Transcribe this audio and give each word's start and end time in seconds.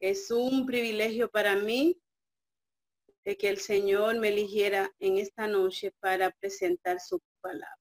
Es 0.00 0.30
un 0.30 0.66
privilegio 0.66 1.30
para 1.30 1.56
mí 1.56 2.00
de 3.24 3.36
que 3.36 3.48
el 3.48 3.58
Señor 3.58 4.18
me 4.18 4.28
eligiera 4.28 4.92
en 4.98 5.18
esta 5.18 5.48
noche 5.48 5.92
para 6.00 6.30
presentar 6.30 7.00
su 7.00 7.20
palabra. 7.40 7.80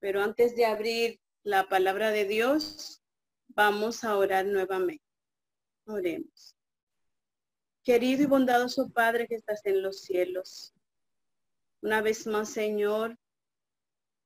Pero 0.00 0.22
antes 0.22 0.56
de 0.56 0.64
abrir 0.64 1.20
la 1.42 1.68
palabra 1.68 2.10
de 2.10 2.24
Dios, 2.24 3.02
vamos 3.48 4.04
a 4.04 4.16
orar 4.16 4.46
nuevamente. 4.46 5.04
Oremos. 5.86 6.56
Querido 7.82 8.24
y 8.24 8.26
bondadoso 8.26 8.90
Padre 8.90 9.26
que 9.26 9.36
estás 9.36 9.64
en 9.64 9.82
los 9.82 10.00
cielos, 10.00 10.74
una 11.80 12.02
vez 12.02 12.26
más, 12.26 12.50
Señor, 12.50 13.16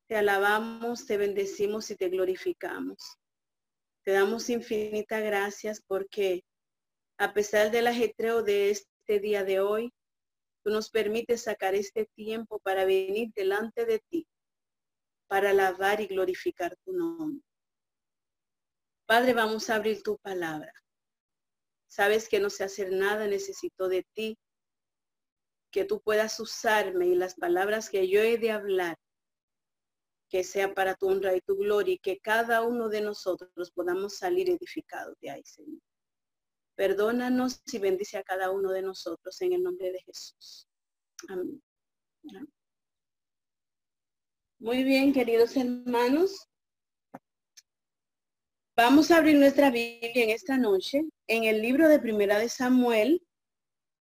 te 0.08 0.16
alabamos, 0.16 1.06
te 1.06 1.16
bendecimos 1.16 1.90
y 1.90 1.96
te 1.96 2.08
glorificamos. 2.08 3.18
Te 4.04 4.12
damos 4.12 4.48
infinitas 4.48 5.22
gracias 5.22 5.82
porque 5.86 6.44
a 7.23 7.32
pesar 7.32 7.70
del 7.70 7.86
ajetreo 7.86 8.43
de 8.43 8.71
este 8.71 9.21
día 9.21 9.44
de 9.44 9.61
hoy, 9.61 9.94
tú 10.64 10.72
nos 10.72 10.90
permites 10.90 11.43
sacar 11.43 11.72
este 11.76 12.07
tiempo 12.17 12.58
para 12.58 12.85
venir 12.85 13.30
delante 13.36 13.86
de 13.86 14.00
ti, 14.00 14.26
para 15.29 15.50
alabar 15.50 16.00
y 16.00 16.08
glorificar 16.08 16.77
tu 16.85 16.93
nombre. 16.93 17.44
Padre, 19.07 19.35
vamos 19.35 19.71
a 19.71 19.77
abrir 19.77 20.03
tu 20.03 20.18
palabra. 20.18 20.72
Sabes 21.86 22.29
que 22.29 22.40
no 22.40 22.50
sé 22.50 22.64
hacer 22.64 22.90
nada, 22.90 23.29
necesito 23.29 23.86
de 23.86 24.04
ti, 24.14 24.36
que 25.71 25.85
tú 25.85 26.00
puedas 26.00 26.41
usarme 26.41 27.07
y 27.07 27.14
las 27.14 27.36
palabras 27.36 27.89
que 27.89 28.08
yo 28.08 28.21
he 28.21 28.36
de 28.36 28.50
hablar, 28.50 28.99
que 30.29 30.43
sea 30.43 30.75
para 30.75 30.96
tu 30.96 31.07
honra 31.07 31.36
y 31.36 31.41
tu 31.41 31.57
gloria 31.57 31.94
y 31.94 31.99
que 31.99 32.19
cada 32.19 32.62
uno 32.62 32.89
de 32.89 33.00
nosotros 33.00 33.70
podamos 33.70 34.19
salir 34.19 34.50
edificados 34.50 35.14
de 35.20 35.30
ahí, 35.30 35.44
Señor. 35.44 35.80
Perdónanos 36.75 37.62
y 37.72 37.78
bendice 37.78 38.19
a 38.19 38.22
cada 38.22 38.50
uno 38.50 38.72
de 38.72 38.83
nosotros 38.83 39.41
en 39.42 39.53
el 39.53 39.62
nombre 39.62 39.92
de 39.92 40.00
Jesús. 40.03 40.69
Amén. 41.28 41.62
Muy 44.58 44.84
bien, 44.84 45.12
queridos 45.12 45.56
hermanos. 45.56 46.48
Vamos 48.77 49.11
a 49.11 49.19
abrir 49.19 49.36
nuestra 49.36 49.70
Biblia 49.70 50.24
en 50.24 50.30
esta 50.30 50.56
noche 50.56 51.02
en 51.27 51.44
el 51.44 51.61
libro 51.61 51.88
de 51.88 51.98
Primera 51.98 52.38
de 52.38 52.48
Samuel, 52.48 53.27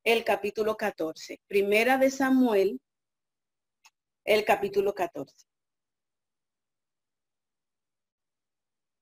el 0.04 0.24
capítulo 0.24 0.76
14. 0.76 1.40
Primera 1.48 1.98
de 1.98 2.12
Samuel, 2.12 2.82
el 4.26 4.44
capítulo 4.44 4.94
14. 4.94 5.34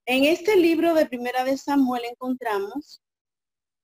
En 0.07 0.25
este 0.25 0.55
libro 0.55 0.93
de 0.93 1.07
Primera 1.07 1.43
de 1.43 1.57
Samuel 1.57 2.03
encontramos 2.05 3.01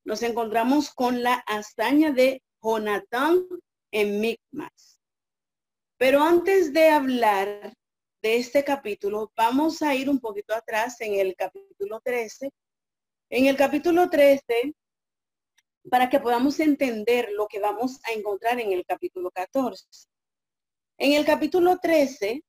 nos 0.03 0.23
encontramos 0.23 0.91
con 0.93 1.23
la 1.23 1.35
hazaña 1.47 2.11
de 2.11 2.41
Jonatán 2.61 3.45
en 3.91 4.19
Micmas. 4.19 4.99
Pero 5.97 6.21
antes 6.21 6.73
de 6.73 6.89
hablar 6.89 7.73
de 8.21 8.37
este 8.37 8.63
capítulo, 8.63 9.31
vamos 9.35 9.81
a 9.81 9.95
ir 9.95 10.09
un 10.09 10.19
poquito 10.19 10.53
atrás 10.53 10.99
en 11.01 11.15
el 11.15 11.35
capítulo 11.35 11.99
13. 12.03 12.51
En 13.29 13.45
el 13.45 13.55
capítulo 13.55 14.09
13, 14.09 14.73
para 15.89 16.09
que 16.09 16.19
podamos 16.19 16.59
entender 16.59 17.29
lo 17.33 17.47
que 17.47 17.59
vamos 17.59 17.99
a 18.03 18.11
encontrar 18.11 18.59
en 18.59 18.71
el 18.71 18.85
capítulo 18.85 19.31
14. 19.31 19.85
En 20.97 21.13
el 21.13 21.25
capítulo 21.25 21.77
13, 21.79 22.43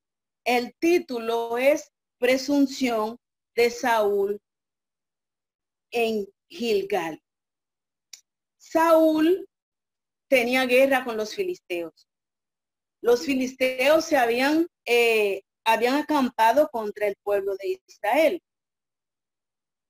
el 0.45 0.75
título 0.79 1.57
es 1.57 1.91
Presunción 2.19 3.17
de 3.55 3.71
Saúl 3.71 4.41
en 5.91 6.27
Gilgal. 6.49 7.22
Saúl 8.73 9.47
tenía 10.31 10.65
guerra 10.65 11.05
con 11.05 11.19
los 11.19 11.35
filisteos. 11.35 12.09
Los 13.03 13.27
filisteos 13.27 14.07
se 14.07 14.17
habían, 14.17 14.67
eh, 14.87 15.43
habían 15.65 15.97
acampado 15.97 16.69
contra 16.73 17.07
el 17.07 17.17
pueblo 17.23 17.55
de 17.57 17.83
Israel. 17.87 18.43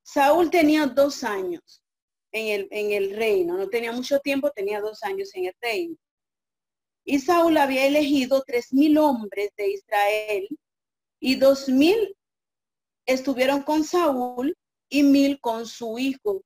Saúl 0.03 0.51
tenía 0.51 0.87
dos 0.87 1.23
años 1.23 1.85
en 2.33 2.49
el, 2.49 2.69
en 2.73 2.91
el 2.91 3.17
reino, 3.17 3.57
no 3.57 3.69
tenía 3.69 3.93
mucho 3.93 4.19
tiempo, 4.19 4.51
tenía 4.51 4.81
dos 4.81 5.05
años 5.05 5.31
en 5.35 5.47
el 5.47 5.55
reino. 5.61 5.97
Y 7.05 7.21
Saúl 7.21 7.57
había 7.59 7.87
elegido 7.87 8.43
tres 8.45 8.73
mil 8.73 8.99
hombres 8.99 9.51
de 9.57 9.71
Israel 9.71 10.49
y 11.21 11.37
dos 11.37 11.69
mil 11.69 12.17
estuvieron 13.07 13.63
con 13.63 13.85
Saúl 13.85 14.57
y 14.89 15.05
mil 15.05 15.41
con 15.41 15.67
su 15.67 15.99
hijo 15.99 16.43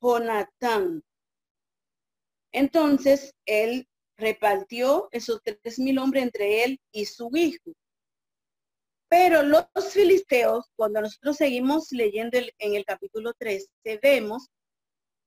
Jonatán. 0.00 1.02
Entonces 2.52 3.32
él 3.46 3.86
repartió 4.16 5.08
esos 5.12 5.40
tres 5.42 5.78
mil 5.78 5.98
hombres 5.98 6.24
entre 6.24 6.64
él 6.64 6.80
y 6.92 7.06
su 7.06 7.30
hijo. 7.34 7.72
Pero 9.08 9.42
los 9.42 9.66
filisteos, 9.92 10.66
cuando 10.76 11.00
nosotros 11.00 11.36
seguimos 11.36 11.90
leyendo 11.90 12.38
en 12.38 12.74
el 12.74 12.84
capítulo 12.84 13.32
3, 13.38 13.68
vemos 14.00 14.48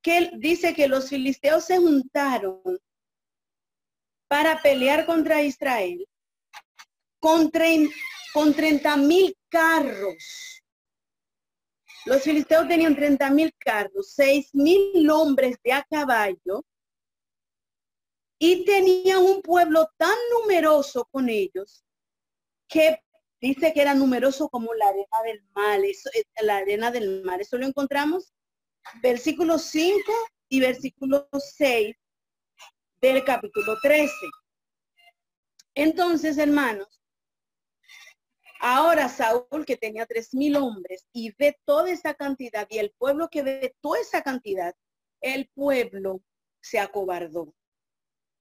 que 0.02 0.18
él 0.18 0.32
dice 0.38 0.74
que 0.74 0.88
los 0.88 1.10
filisteos 1.10 1.66
se 1.66 1.78
juntaron 1.78 2.62
para 4.30 4.62
pelear 4.62 5.06
contra 5.06 5.42
Israel 5.42 6.06
con, 7.20 7.52
con 8.34 8.54
30 8.54 8.98
mil 8.98 9.36
carros. 9.50 10.62
Los 12.06 12.22
filisteos 12.22 12.68
tenían 12.68 12.96
30 12.96 13.30
mil 13.32 13.54
carros, 13.58 14.14
6 14.14 14.50
mil 14.54 15.10
hombres 15.10 15.58
de 15.64 15.74
a 15.74 15.84
caballo 15.84 16.66
y 18.40 18.66
tenían 18.66 19.24
un 19.24 19.42
pueblo 19.42 19.90
tan 19.98 20.16
numeroso 20.32 21.08
con 21.12 21.30
ellos 21.30 21.84
que 22.68 23.00
dice 23.40 23.74
que 23.74 23.82
era 23.82 23.94
numeroso 23.94 24.50
como 24.50 24.74
la 24.74 24.88
arena 24.88 25.22
del 25.26 25.44
mar, 25.54 25.80
eso, 25.84 26.10
eh, 26.14 26.24
la 26.42 26.58
arena 26.58 26.92
del 26.92 27.24
mar. 27.24 27.42
Eso 27.42 27.58
lo 27.58 27.66
encontramos 27.66 28.34
versículo 29.02 29.58
5 29.58 30.00
y 30.50 30.60
versículo 30.60 31.28
6 31.32 31.96
del 33.02 33.24
capítulo 33.24 33.76
13. 33.82 34.12
Entonces, 35.76 36.38
hermanos, 36.38 37.02
ahora 38.60 39.10
Saúl 39.10 39.66
que 39.66 39.76
tenía 39.76 40.06
tres 40.06 40.34
mil 40.34 40.56
hombres 40.56 41.08
y 41.12 41.34
ve 41.38 41.60
toda 41.66 41.92
esa 41.92 42.14
cantidad 42.14 42.66
y 42.70 42.78
el 42.78 42.92
pueblo 42.92 43.28
que 43.30 43.42
ve 43.42 43.76
toda 43.82 44.00
esa 44.00 44.22
cantidad, 44.22 44.74
el 45.22 45.50
pueblo 45.54 46.22
se 46.62 46.80
acobardó. 46.80 47.54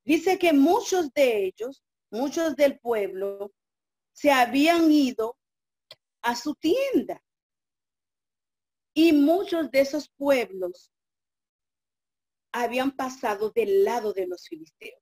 Dice 0.05 0.39
que 0.39 0.53
muchos 0.53 1.13
de 1.13 1.47
ellos, 1.47 1.85
muchos 2.11 2.57
del 2.57 2.79
pueblo, 2.81 3.53
se 4.13 4.31
habían 4.31 4.91
ido 4.91 5.37
a 6.23 6.37
su 6.37 6.55
tienda. 6.55 7.23
Y 8.95 9.13
muchos 9.13 9.71
de 9.71 9.81
esos 9.81 10.09
pueblos 10.11 10.93
habían 12.53 12.95
pasado 12.95 13.51
del 13.51 13.85
lado 13.85 14.13
de 14.13 14.27
los 14.27 14.47
filisteos. 14.47 15.01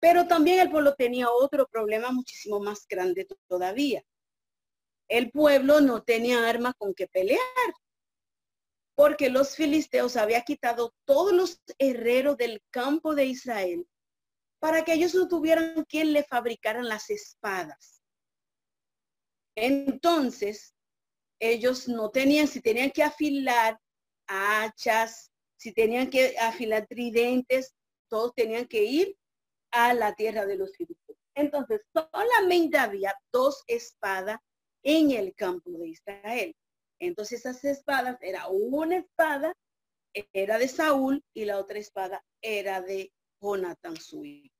Pero 0.00 0.26
también 0.26 0.60
el 0.60 0.70
pueblo 0.70 0.94
tenía 0.94 1.30
otro 1.30 1.66
problema 1.66 2.12
muchísimo 2.12 2.60
más 2.60 2.86
grande 2.88 3.26
todavía. 3.48 4.04
El 5.08 5.30
pueblo 5.30 5.80
no 5.80 6.02
tenía 6.02 6.48
armas 6.48 6.74
con 6.76 6.94
que 6.94 7.06
pelear 7.08 7.40
porque 8.94 9.30
los 9.30 9.56
filisteos 9.56 10.16
habían 10.16 10.42
quitado 10.42 10.94
todos 11.04 11.32
los 11.32 11.62
herreros 11.78 12.36
del 12.36 12.62
campo 12.70 13.14
de 13.14 13.26
Israel 13.26 13.86
para 14.60 14.84
que 14.84 14.92
ellos 14.92 15.14
no 15.14 15.28
tuvieran 15.28 15.84
quien 15.88 16.12
le 16.12 16.22
fabricaran 16.24 16.88
las 16.88 17.10
espadas. 17.10 18.02
Entonces, 19.56 20.74
ellos 21.40 21.88
no 21.88 22.10
tenían, 22.10 22.46
si 22.46 22.60
tenían 22.60 22.90
que 22.90 23.02
afilar 23.02 23.78
hachas, 24.28 25.30
si 25.58 25.72
tenían 25.72 26.08
que 26.08 26.36
afilar 26.38 26.86
tridentes, 26.86 27.74
todos 28.08 28.32
tenían 28.34 28.66
que 28.66 28.84
ir 28.84 29.16
a 29.72 29.94
la 29.94 30.14
tierra 30.14 30.46
de 30.46 30.56
los 30.56 30.76
filisteos. 30.76 31.18
Entonces, 31.34 31.80
solamente 31.92 32.78
había 32.78 33.14
dos 33.32 33.64
espadas 33.66 34.38
en 34.84 35.10
el 35.12 35.34
campo 35.34 35.70
de 35.70 35.88
Israel. 35.88 36.56
Entonces 37.02 37.40
esas 37.40 37.64
espadas, 37.64 38.16
era 38.20 38.46
una 38.46 38.98
espada, 38.98 39.54
era 40.32 40.56
de 40.58 40.68
Saúl 40.68 41.24
y 41.34 41.46
la 41.46 41.58
otra 41.58 41.80
espada 41.80 42.24
era 42.40 42.80
de 42.80 43.12
Jonathan, 43.40 43.96
su 43.96 44.24
hijo. 44.24 44.54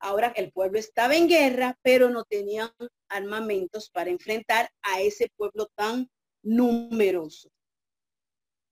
Ahora 0.00 0.32
el 0.34 0.50
pueblo 0.50 0.80
estaba 0.80 1.14
en 1.14 1.28
guerra, 1.28 1.78
pero 1.82 2.10
no 2.10 2.24
tenían 2.24 2.72
armamentos 3.08 3.90
para 3.90 4.10
enfrentar 4.10 4.70
a 4.82 5.02
ese 5.02 5.28
pueblo 5.36 5.68
tan 5.76 6.10
numeroso. 6.42 7.48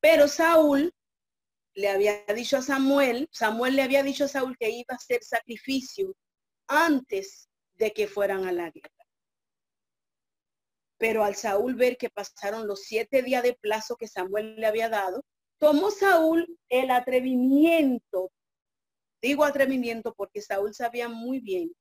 Pero 0.00 0.26
Saúl 0.26 0.92
le 1.74 1.88
había 1.90 2.24
dicho 2.34 2.56
a 2.56 2.62
Samuel, 2.62 3.28
Samuel 3.30 3.76
le 3.76 3.82
había 3.82 4.02
dicho 4.02 4.24
a 4.24 4.28
Saúl 4.28 4.56
que 4.58 4.68
iba 4.68 4.86
a 4.88 4.96
hacer 4.96 5.22
sacrificio 5.22 6.12
antes 6.66 7.48
de 7.74 7.92
que 7.92 8.08
fueran 8.08 8.46
a 8.46 8.52
la 8.52 8.70
guerra. 8.70 8.97
Pero 10.98 11.24
al 11.24 11.36
Saúl 11.36 11.74
ver 11.74 11.96
que 11.96 12.10
pasaron 12.10 12.66
los 12.66 12.82
siete 12.82 13.22
días 13.22 13.42
de 13.42 13.54
plazo 13.54 13.96
que 13.96 14.08
Samuel 14.08 14.56
le 14.56 14.66
había 14.66 14.88
dado, 14.88 15.24
tomó 15.58 15.90
Saúl 15.90 16.58
el 16.68 16.90
atrevimiento, 16.90 18.30
digo 19.22 19.44
atrevimiento 19.44 20.14
porque 20.14 20.42
Saúl 20.42 20.74
sabía 20.74 21.08
muy 21.08 21.40
bien 21.40 21.72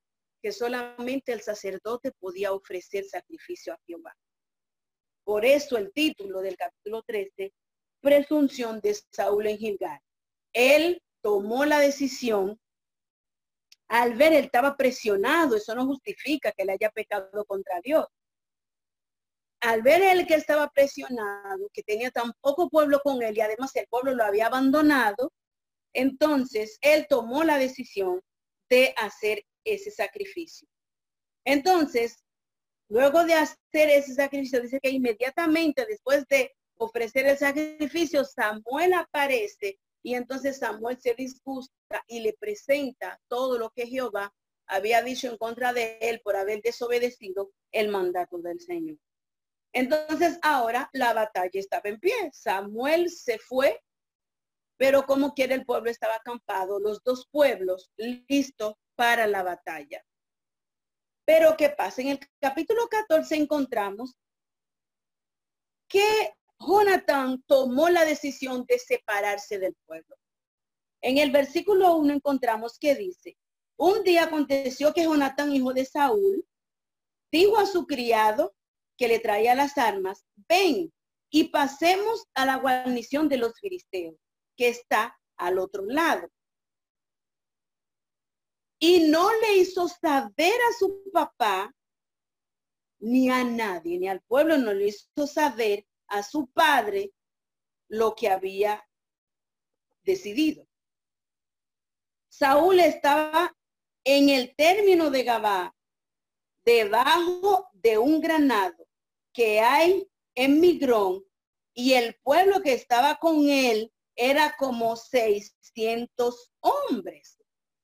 que 0.41 0.51
solamente 0.51 1.33
el 1.33 1.41
sacerdote 1.41 2.11
podía 2.19 2.53
ofrecer 2.53 3.05
sacrificio 3.05 3.73
a 3.73 3.79
Jehová. 3.85 4.15
Por 5.23 5.45
eso 5.45 5.77
el 5.77 5.91
título 5.91 6.41
del 6.41 6.55
capítulo 6.55 7.03
13, 7.03 7.51
presunción 8.01 8.79
de 8.79 8.95
Saúl 9.11 9.47
en 9.47 9.57
Gilgal. 9.57 9.99
Él 10.53 11.01
tomó 11.21 11.65
la 11.65 11.79
decisión 11.79 12.59
al 13.89 14.15
ver, 14.15 14.33
él 14.33 14.45
estaba 14.45 14.75
presionado, 14.75 15.55
eso 15.55 15.73
no 15.73 15.85
justifica 15.85 16.51
que 16.51 16.65
le 16.65 16.73
haya 16.73 16.89
pecado 16.89 17.45
contra 17.45 17.79
Dios. 17.81 18.05
Al 19.67 19.81
ver 19.81 20.01
él 20.01 20.25
que 20.25 20.35
estaba 20.35 20.69
presionado, 20.69 21.69
que 21.73 21.83
tenía 21.83 22.09
tan 22.09 22.31
poco 22.39 22.69
pueblo 22.69 23.01
con 23.03 23.21
él 23.21 23.37
y 23.37 23.41
además 23.41 23.75
el 23.75 23.85
pueblo 23.89 24.15
lo 24.15 24.23
había 24.23 24.45
abandonado, 24.45 25.33
entonces 25.91 26.77
él 26.79 27.05
tomó 27.09 27.43
la 27.43 27.57
decisión 27.57 28.21
de 28.69 28.93
hacer 28.95 29.43
ese 29.65 29.91
sacrificio. 29.91 30.69
Entonces, 31.43 32.23
luego 32.87 33.25
de 33.25 33.33
hacer 33.33 33.89
ese 33.89 34.13
sacrificio, 34.13 34.61
dice 34.61 34.79
que 34.79 34.89
inmediatamente 34.89 35.85
después 35.85 36.25
de 36.29 36.55
ofrecer 36.77 37.27
el 37.27 37.37
sacrificio, 37.37 38.23
Samuel 38.23 38.93
aparece 38.93 39.81
y 40.01 40.15
entonces 40.15 40.59
Samuel 40.59 40.97
se 41.01 41.13
disgusta 41.13 42.05
y 42.07 42.21
le 42.21 42.31
presenta 42.39 43.19
todo 43.27 43.59
lo 43.59 43.71
que 43.71 43.85
Jehová 43.85 44.33
había 44.65 45.01
dicho 45.01 45.27
en 45.27 45.35
contra 45.37 45.73
de 45.73 45.97
él 45.99 46.21
por 46.23 46.37
haber 46.37 46.61
desobedecido 46.61 47.51
el 47.73 47.89
mandato 47.89 48.37
del 48.37 48.61
Señor. 48.61 48.97
Entonces 49.73 50.39
ahora 50.41 50.89
la 50.93 51.13
batalla 51.13 51.59
estaba 51.59 51.89
en 51.89 51.99
pie. 51.99 52.31
Samuel 52.33 53.09
se 53.09 53.37
fue, 53.39 53.81
pero 54.77 55.05
como 55.05 55.33
quiere 55.33 55.55
el 55.55 55.65
pueblo 55.65 55.89
estaba 55.89 56.15
acampado, 56.15 56.79
los 56.79 57.03
dos 57.03 57.27
pueblos 57.31 57.91
listos 57.97 58.75
para 58.95 59.27
la 59.27 59.43
batalla. 59.43 60.03
Pero 61.25 61.57
¿qué 61.57 61.69
pasa? 61.69 62.01
En 62.01 62.09
el 62.09 62.19
capítulo 62.39 62.87
14 62.87 63.35
encontramos 63.35 64.15
que 65.89 66.33
Jonatán 66.59 67.43
tomó 67.45 67.89
la 67.89 68.05
decisión 68.05 68.65
de 68.67 68.79
separarse 68.79 69.59
del 69.59 69.75
pueblo. 69.85 70.15
En 71.01 71.17
el 71.17 71.31
versículo 71.31 71.95
1 71.95 72.13
encontramos 72.13 72.79
que 72.79 72.95
dice, 72.95 73.37
un 73.77 74.03
día 74.03 74.23
aconteció 74.23 74.93
que 74.93 75.03
Jonatán, 75.03 75.53
hijo 75.53 75.73
de 75.73 75.85
Saúl, 75.85 76.45
dijo 77.31 77.57
a 77.57 77.65
su 77.65 77.85
criado 77.85 78.55
que 78.97 79.07
le 79.07 79.19
traía 79.19 79.55
las 79.55 79.77
armas, 79.77 80.25
ven 80.49 80.91
y 81.29 81.45
pasemos 81.45 82.25
a 82.33 82.45
la 82.45 82.57
guarnición 82.57 83.29
de 83.29 83.37
los 83.37 83.59
filisteos, 83.59 84.15
que 84.55 84.69
está 84.69 85.17
al 85.37 85.59
otro 85.59 85.85
lado. 85.85 86.29
Y 88.79 89.07
no 89.09 89.29
le 89.41 89.57
hizo 89.57 89.87
saber 89.87 90.53
a 90.69 90.73
su 90.77 91.03
papá, 91.11 91.73
ni 92.99 93.29
a 93.29 93.43
nadie, 93.43 93.99
ni 93.99 94.07
al 94.07 94.21
pueblo, 94.21 94.57
no 94.57 94.73
le 94.73 94.87
hizo 94.87 95.27
saber 95.27 95.85
a 96.07 96.23
su 96.23 96.47
padre 96.47 97.11
lo 97.89 98.15
que 98.15 98.29
había 98.29 98.87
decidido. 100.03 100.67
Saúl 102.29 102.79
estaba 102.79 103.55
en 104.03 104.29
el 104.29 104.55
término 104.55 105.09
de 105.09 105.23
Gabá, 105.23 105.75
debajo 106.63 107.69
de 107.73 107.97
un 107.97 108.21
granado 108.21 108.86
que 109.37 109.59
hay 109.59 110.09
en 110.33 110.59
Migrón, 110.59 111.23
y 111.75 111.93
el 111.93 112.15
pueblo 112.23 112.59
que 112.63 112.73
estaba 112.73 113.17
con 113.17 113.47
él 113.47 113.93
era 114.15 114.55
como 114.57 114.95
600 114.95 116.51
hombres. 116.61 117.37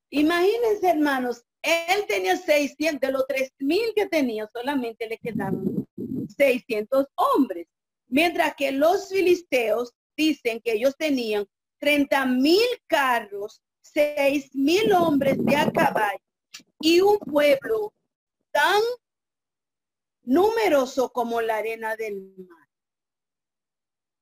Imagínense, 0.10 0.90
hermanos, 0.90 1.44
él 1.62 2.06
tenía 2.08 2.38
600, 2.38 3.00
de 3.00 3.12
los 3.12 3.28
3000 3.28 3.94
que 3.96 4.08
tenía, 4.08 4.50
solamente 4.52 5.08
le 5.08 5.20
quedaban 5.20 5.88
600 6.36 7.06
hombres. 7.14 7.68
Mientras 8.08 8.56
que 8.56 8.72
los 8.72 9.10
filisteos 9.10 9.94
dicen 10.18 10.60
que 10.60 10.72
ellos 10.72 10.96
tenían 10.98 11.46
30 11.78 12.26
mil 12.26 12.66
carros, 12.88 13.62
6 13.82 14.56
mil 14.56 14.92
hombres 14.92 15.38
de 15.46 15.56
a 15.56 15.72
caballo 15.72 16.18
y 16.80 17.00
un 17.02 17.20
pueblo 17.20 17.94
tan 18.52 18.82
numeroso 20.24 21.12
como 21.12 21.42
la 21.42 21.58
arena 21.58 21.96
del 21.96 22.34
mar. 22.38 22.70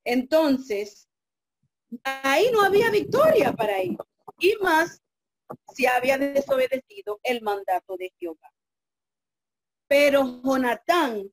Entonces, 0.03 1.07
ahí 2.03 2.49
no 2.51 2.63
había 2.63 2.89
victoria 2.89 3.53
para 3.53 3.79
ellos. 3.79 4.05
Y 4.39 4.55
más 4.61 5.01
si 5.73 5.85
había 5.85 6.17
desobedecido 6.17 7.19
el 7.23 7.41
mandato 7.41 7.97
de 7.97 8.11
Jehová. 8.17 8.51
Pero 9.87 10.41
Jonatán 10.41 11.31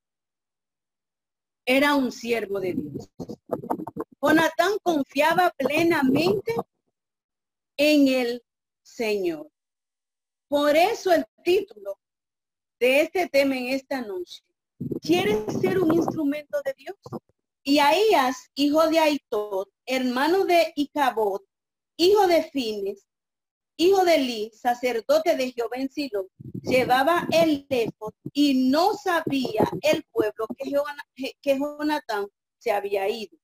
era 1.64 1.94
un 1.94 2.10
siervo 2.12 2.60
de 2.60 2.74
Dios. 2.74 3.10
Jonatán 4.20 4.78
confiaba 4.82 5.50
plenamente 5.56 6.54
en 7.76 8.08
el 8.08 8.42
Señor. 8.82 9.48
Por 10.48 10.76
eso 10.76 11.12
el 11.12 11.24
título 11.44 11.98
de 12.80 13.02
este 13.02 13.28
tema 13.28 13.56
en 13.56 13.68
esta 13.68 14.00
noche 14.00 14.42
¿Quieres 15.00 15.60
ser 15.60 15.78
un 15.78 15.94
instrumento 15.94 16.60
de 16.64 16.75
Dios? 16.76 16.96
Y 17.62 17.78
Ahías, 17.80 18.50
hijo 18.54 18.88
de 18.88 18.98
Aitot, 18.98 19.69
hermano 19.86 20.44
de 20.44 20.72
Icabot, 20.76 21.44
hijo 21.96 22.26
de 22.26 22.44
Fines, 22.44 23.06
hijo 23.76 24.04
de 24.04 24.19
Li, 24.19 24.50
sacerdote 24.54 25.36
de 25.36 25.52
Jehová 25.52 25.76
en 25.76 25.90
Silo, 25.90 26.28
llevaba 26.62 27.26
el 27.32 27.66
lejos 27.69 28.12
y 28.32 28.70
no 28.70 28.94
sabía 28.94 29.69
el 29.82 30.04
pueblo 30.10 30.46
que, 30.56 31.32
que 31.40 31.58
Jonatán 31.58 32.26
se 32.58 32.72
había 32.72 33.08
ido. 33.08 33.36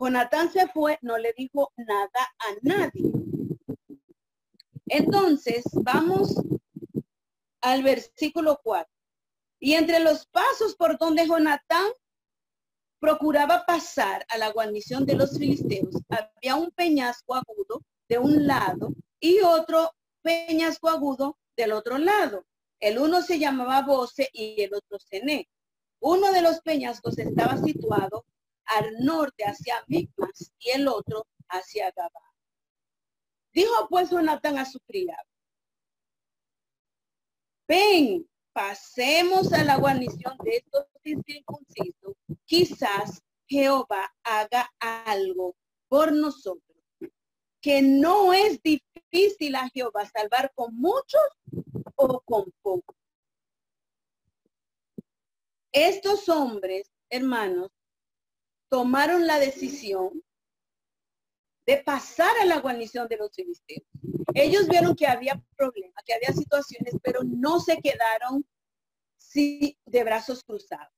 Jonatán 0.00 0.50
se 0.50 0.68
fue, 0.68 0.98
no 1.02 1.18
le 1.18 1.34
dijo 1.36 1.72
nada 1.76 2.08
a 2.38 2.54
nadie. 2.62 3.10
Entonces, 4.86 5.64
vamos 5.72 6.34
al 7.60 7.82
versículo 7.82 8.60
4. 8.62 8.90
Y 9.60 9.74
entre 9.74 10.00
los 10.00 10.26
pasos 10.26 10.76
por 10.76 10.98
donde 10.98 11.26
Jonatán 11.26 11.88
procuraba 13.00 13.64
pasar 13.66 14.24
a 14.28 14.38
la 14.38 14.50
guarnición 14.50 15.06
de 15.06 15.14
los 15.14 15.38
filisteos, 15.38 15.94
había 16.08 16.56
un 16.56 16.70
peñasco 16.70 17.34
agudo 17.34 17.82
de 18.08 18.18
un 18.18 18.46
lado 18.46 18.90
y 19.20 19.40
otro 19.40 19.92
peñasco 20.22 20.88
agudo 20.88 21.38
del 21.56 21.72
otro 21.72 21.98
lado. 21.98 22.44
El 22.80 22.98
uno 22.98 23.22
se 23.22 23.38
llamaba 23.38 23.82
Bose 23.82 24.28
y 24.32 24.62
el 24.62 24.74
otro 24.74 24.98
Cené. 24.98 25.48
Uno 26.00 26.32
de 26.32 26.42
los 26.42 26.60
peñascos 26.60 27.18
estaba 27.18 27.56
situado 27.56 28.24
al 28.66 28.92
norte 29.00 29.44
hacia 29.44 29.82
Micmas 29.88 30.52
y 30.60 30.70
el 30.70 30.86
otro 30.86 31.26
hacia 31.48 31.90
Gabá. 31.90 32.22
Dijo 33.52 33.88
pues 33.88 34.10
Jonatán 34.10 34.58
a 34.58 34.64
su 34.64 34.78
criado, 34.80 35.28
ven, 37.68 38.28
pasemos 38.52 39.52
a 39.52 39.62
la 39.62 39.76
guarnición 39.76 40.36
de 40.42 40.56
estos 40.56 40.86
incircuncisos, 41.04 42.14
quizás 42.44 43.22
Jehová 43.46 44.12
haga 44.24 44.68
algo 44.80 45.54
por 45.88 46.12
nosotros, 46.12 46.76
que 47.60 47.82
no 47.82 48.32
es 48.32 48.60
difícil 48.62 49.54
a 49.54 49.68
Jehová 49.70 50.06
salvar 50.06 50.52
con 50.54 50.74
muchos 50.74 51.22
o 51.94 52.20
con 52.20 52.52
pocos. 52.62 52.96
Estos 55.72 56.28
hombres, 56.28 56.90
hermanos, 57.10 57.70
tomaron 58.70 59.26
la 59.26 59.38
decisión 59.38 60.22
de 61.68 61.76
pasar 61.84 62.34
a 62.40 62.46
la 62.46 62.60
guarnición 62.60 63.06
de 63.08 63.18
los 63.18 63.30
filisteos. 63.30 63.86
Ellos 64.32 64.66
vieron 64.68 64.96
que 64.96 65.06
había 65.06 65.38
problemas, 65.54 66.02
que 66.06 66.14
había 66.14 66.32
situaciones, 66.32 66.94
pero 67.02 67.20
no 67.22 67.60
se 67.60 67.76
quedaron 67.76 68.42
de 69.34 70.04
brazos 70.04 70.42
cruzados. 70.42 70.94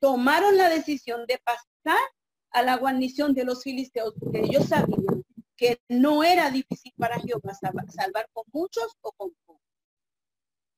Tomaron 0.00 0.56
la 0.56 0.70
decisión 0.70 1.26
de 1.26 1.38
pasar 1.44 2.00
a 2.52 2.62
la 2.62 2.78
guarnición 2.78 3.34
de 3.34 3.44
los 3.44 3.62
filisteos 3.62 4.14
porque 4.18 4.40
ellos 4.40 4.64
sabían 4.64 5.22
que 5.58 5.78
no 5.90 6.24
era 6.24 6.50
difícil 6.50 6.94
para 6.96 7.20
Jehová 7.20 7.52
salvar, 7.54 8.30
con 8.32 8.44
muchos 8.54 8.96
o 9.02 9.12
con 9.12 9.30
pocos. 9.44 9.62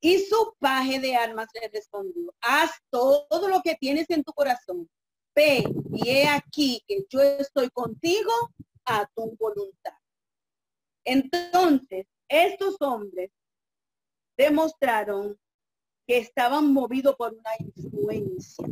Y 0.01 0.19
su 0.19 0.57
paje 0.59 0.99
de 0.99 1.15
armas 1.15 1.47
le 1.55 1.69
respondió, 1.69 2.35
haz 2.41 2.73
todo 2.91 3.49
lo 3.49 3.63
que 3.63 3.77
tienes 3.77 4.11
en 4.11 4.25
tu 4.25 4.33
corazón. 4.33 4.91
Ve 5.37 5.65
y 5.93 6.11
he 6.11 6.29
aquí 6.29 6.83
que 6.89 7.07
yo 7.09 7.23
estoy 7.23 7.71
contigo 7.71 8.33
a 8.89 9.07
tu 9.15 9.37
voluntad. 9.37 9.93
Entonces, 11.05 12.07
estos 12.29 12.77
hombres 12.81 13.31
demostraron 14.37 15.39
que 16.07 16.19
estaban 16.19 16.73
movidos 16.73 17.17
por 17.17 17.35
una 17.35 17.51
influencia. 17.59 18.67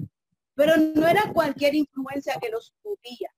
Pero 0.55 0.77
no 0.77 1.07
era 1.07 1.33
cualquier 1.35 1.75
influencia 1.75 2.39
que 2.41 2.51
los 2.51 2.75
movía, 2.83 3.31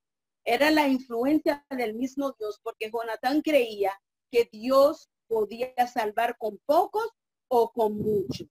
era 0.44 0.70
la 0.70 0.86
influencia 0.86 1.66
del 1.68 1.94
mismo 1.94 2.34
Dios, 2.38 2.60
porque 2.62 2.90
Jonatán 2.92 3.42
creía 3.42 3.92
que 4.30 4.48
Dios 4.52 5.10
podía 5.26 5.74
salvar 5.92 6.36
con 6.38 6.58
pocos 6.64 7.10
o 7.48 7.70
con 7.72 7.96
muchos. 7.96 8.48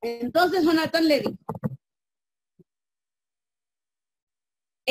Entonces 0.00 0.64
Jonatán 0.64 1.08
le 1.08 1.20
dijo, 1.20 1.36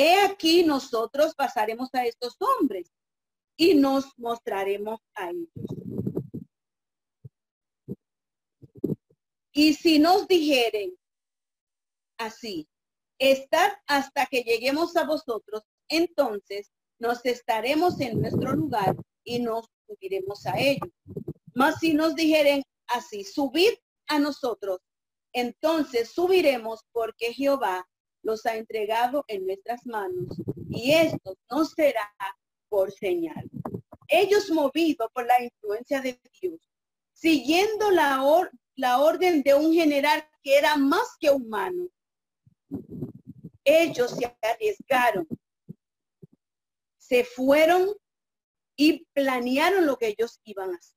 aquí 0.08 0.62
nosotros 0.64 1.34
pasaremos 1.34 1.88
a 1.94 2.06
estos 2.06 2.36
hombres 2.40 2.92
y 3.56 3.74
nos 3.74 4.06
mostraremos 4.18 5.00
a 5.14 5.30
ellos. 5.30 5.50
Y 9.52 9.74
si 9.74 9.98
nos 9.98 10.26
dijeren 10.28 10.96
así, 12.18 12.68
estad 13.18 13.72
hasta 13.86 14.26
que 14.26 14.42
lleguemos 14.42 14.96
a 14.96 15.04
vosotros, 15.04 15.62
entonces 15.88 16.70
nos 16.98 17.24
estaremos 17.24 18.00
en 18.00 18.20
nuestro 18.20 18.54
lugar 18.54 18.96
y 19.24 19.40
nos 19.40 19.66
subiremos 19.86 20.46
a 20.46 20.58
ellos. 20.58 20.88
Mas 21.54 21.80
si 21.80 21.92
nos 21.92 22.14
dijeren 22.14 22.62
así, 22.86 23.24
subid 23.24 23.74
a 24.06 24.18
nosotros, 24.18 24.78
entonces 25.32 26.12
subiremos 26.12 26.80
porque 26.92 27.32
Jehová 27.34 27.86
los 28.22 28.44
ha 28.46 28.56
entregado 28.56 29.24
en 29.28 29.46
nuestras 29.46 29.84
manos 29.86 30.36
y 30.68 30.92
esto 30.92 31.36
no 31.50 31.64
será 31.64 32.10
por 32.68 32.92
señal. 32.92 33.50
Ellos 34.08 34.50
movidos 34.50 35.08
por 35.12 35.26
la 35.26 35.42
influencia 35.42 36.00
de 36.00 36.20
Dios, 36.40 36.60
siguiendo 37.12 37.90
la, 37.90 38.22
la 38.76 38.98
orden 38.98 39.42
de 39.42 39.54
un 39.54 39.72
general 39.72 40.28
que 40.42 40.58
era 40.58 40.76
más 40.76 41.16
que 41.18 41.30
humano, 41.30 41.88
ellos 43.64 44.16
se 44.16 44.36
arriesgaron, 44.42 45.26
se 46.98 47.24
fueron 47.24 47.88
y 48.76 49.04
planearon 49.12 49.86
lo 49.86 49.96
que 49.96 50.08
ellos 50.08 50.40
iban 50.44 50.72
a 50.72 50.76
hacer. 50.76 50.96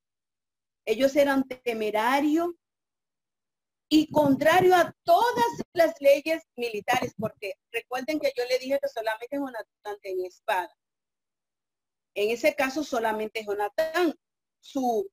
Ellos 0.85 1.15
eran 1.15 1.43
temerarios, 1.43 2.51
y 3.95 4.07
contrario 4.07 4.75
a 4.75 4.91
todas 5.03 5.61
las 5.71 5.93
leyes 6.01 6.41
militares, 6.55 7.13
porque 7.15 7.53
recuerden 7.71 8.19
que 8.19 8.33
yo 8.35 8.43
le 8.49 8.57
dije 8.57 8.79
que 8.81 8.89
solamente 8.89 9.37
Jonathan 9.37 9.99
tenía 10.01 10.29
espada. 10.29 10.75
En 12.15 12.31
ese 12.31 12.55
caso 12.55 12.83
solamente 12.83 13.45
Jonathan, 13.45 14.15
su, 14.59 15.07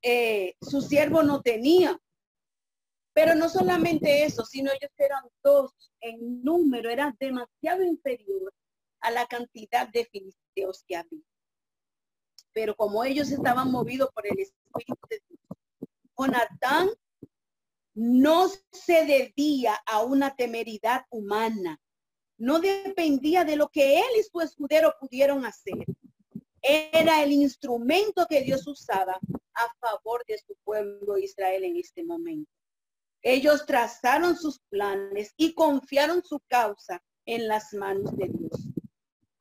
eh, 0.00 0.54
su 0.58 0.80
siervo 0.80 1.22
no 1.22 1.42
tenía. 1.42 2.00
Pero 3.12 3.34
no 3.34 3.50
solamente 3.50 4.24
eso, 4.24 4.46
sino 4.46 4.72
ellos 4.72 4.90
eran 4.96 5.24
dos 5.42 5.74
en 6.00 6.42
número, 6.42 6.88
era 6.88 7.14
demasiado 7.20 7.82
inferior 7.82 8.54
a 9.00 9.10
la 9.10 9.26
cantidad 9.26 9.86
de 9.88 10.06
filisteos 10.06 10.82
que 10.88 10.96
había. 10.96 11.20
Pero 12.54 12.74
como 12.74 13.04
ellos 13.04 13.30
estaban 13.30 13.70
movidos 13.70 14.08
por 14.14 14.26
el 14.26 14.38
Espíritu 14.38 14.96
de 15.10 15.22
Dios, 15.28 15.40
Jonatán 16.16 16.88
no 17.94 18.48
se 18.72 19.06
debía 19.06 19.74
a 19.86 20.02
una 20.02 20.34
temeridad 20.34 21.04
humana. 21.10 21.80
No 22.36 22.58
dependía 22.58 23.44
de 23.44 23.56
lo 23.56 23.68
que 23.68 23.98
él 23.98 24.06
y 24.18 24.22
su 24.24 24.40
escudero 24.40 24.94
pudieron 25.00 25.44
hacer. 25.44 25.84
Era 26.60 27.22
el 27.22 27.32
instrumento 27.32 28.26
que 28.28 28.42
Dios 28.42 28.66
usaba 28.66 29.18
a 29.54 29.74
favor 29.80 30.24
de 30.26 30.38
su 30.38 30.56
pueblo 30.64 31.18
Israel 31.18 31.64
en 31.64 31.76
este 31.76 32.02
momento. 32.04 32.50
Ellos 33.22 33.64
trazaron 33.64 34.36
sus 34.36 34.58
planes 34.68 35.32
y 35.36 35.54
confiaron 35.54 36.22
su 36.24 36.40
causa 36.48 37.02
en 37.24 37.48
las 37.48 37.72
manos 37.72 38.16
de 38.16 38.28
Dios. 38.28 38.68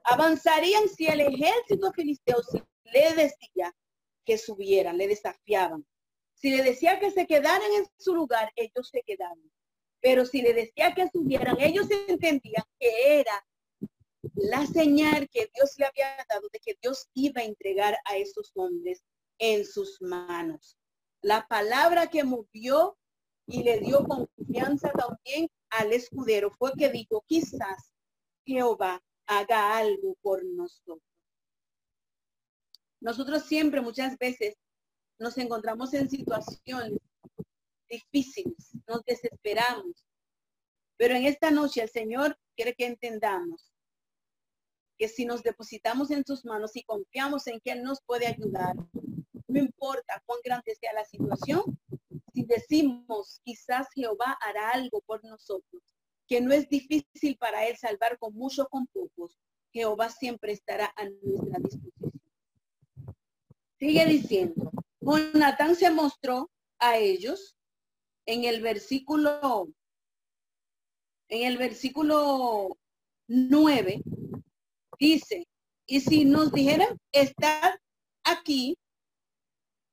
Avanzarían 0.05 0.88
si 0.88 1.07
el 1.07 1.22
ejército 1.22 1.91
filisteo 1.93 2.38
le 2.83 3.13
decía 3.13 3.74
que 4.25 4.38
subieran, 4.38 4.98
le 4.98 5.07
desafiaban. 5.07 5.86
Si 6.43 6.51
le 6.51 6.62
decía 6.62 7.00
que 7.00 7.09
se 7.09 7.25
quedaran 7.25 7.71
en 7.71 7.85
su 7.97 8.13
lugar, 8.13 8.51
ellos 8.57 8.89
se 8.89 9.01
quedaban. 9.03 9.50
Pero 10.01 10.25
si 10.25 10.41
le 10.41 10.53
decía 10.53 10.93
que 10.93 11.07
subieran, 11.07 11.55
ellos 11.62 11.88
entendían 12.09 12.65
que 12.77 13.21
era 13.21 13.47
la 14.35 14.67
señal 14.67 15.29
que 15.29 15.50
Dios 15.55 15.71
le 15.77 15.85
había 15.85 16.17
dado 16.27 16.50
de 16.51 16.59
que 16.59 16.75
Dios 16.81 17.07
iba 17.13 17.39
a 17.39 17.45
entregar 17.45 17.97
a 18.03 18.17
esos 18.17 18.51
hombres 18.55 19.05
en 19.38 19.63
sus 19.63 20.01
manos. 20.01 20.77
La 21.21 21.47
palabra 21.47 22.07
que 22.07 22.25
movió 22.25 22.97
y 23.47 23.63
le 23.63 23.79
dio 23.79 24.03
confianza 24.03 24.91
también 24.91 25.50
al 25.69 25.93
escudero 25.93 26.51
fue 26.51 26.73
que 26.77 26.89
dijo, 26.89 27.23
quizás 27.25 27.93
Jehová 28.45 29.01
haga 29.27 29.77
algo 29.77 30.17
por 30.21 30.43
nosotros. 30.43 31.00
Nosotros 33.00 33.43
siempre, 33.43 33.79
muchas 33.79 34.17
veces, 34.17 34.57
nos 35.23 35.37
encontramos 35.37 35.93
en 35.93 36.09
situaciones 36.09 36.99
difíciles, 37.89 38.71
nos 38.87 39.03
desesperamos. 39.05 40.05
Pero 40.97 41.15
en 41.15 41.25
esta 41.25 41.49
noche 41.49 41.81
el 41.81 41.89
Señor 41.89 42.37
quiere 42.55 42.75
que 42.75 42.85
entendamos 42.85 43.71
que 44.97 45.07
si 45.07 45.25
nos 45.25 45.41
depositamos 45.41 46.11
en 46.11 46.23
sus 46.25 46.45
manos 46.45 46.75
y 46.75 46.83
confiamos 46.83 47.47
en 47.47 47.59
que 47.61 47.71
Él 47.71 47.83
nos 47.83 48.01
puede 48.03 48.27
ayudar, 48.27 48.75
no 49.47 49.59
importa 49.59 50.21
cuán 50.25 50.39
grande 50.43 50.75
sea 50.75 50.93
la 50.93 51.05
situación, 51.05 51.63
si 52.33 52.43
decimos 52.43 53.39
quizás 53.43 53.87
Jehová 53.95 54.37
hará 54.41 54.71
algo 54.71 55.01
por 55.01 55.23
nosotros, 55.23 55.81
que 56.27 56.41
no 56.41 56.53
es 56.53 56.67
difícil 56.67 57.37
para 57.37 57.65
Él 57.65 57.77
salvar 57.77 58.17
con 58.19 58.33
mucho 58.33 58.63
o 58.63 58.67
con 58.67 58.87
pocos, 58.87 59.39
Jehová 59.71 60.09
siempre 60.09 60.51
estará 60.51 60.93
a 60.95 61.05
nuestra 61.05 61.59
disposición. 61.59 62.21
Sigue 63.79 64.05
diciendo, 64.05 64.71
Jonatán 65.05 65.75
se 65.75 65.91
mostró 65.91 66.50
a 66.79 66.98
ellos 66.98 67.55
en 68.25 68.45
el 68.45 68.62
versículo, 68.62 69.67
en 71.29 71.48
el 71.48 71.57
versículo 71.57 72.77
9, 73.27 74.01
dice, 74.98 75.48
y 75.86 76.00
si 76.00 76.25
nos 76.25 76.51
dijeran, 76.51 76.98
estar 77.12 77.79
aquí, 78.24 78.77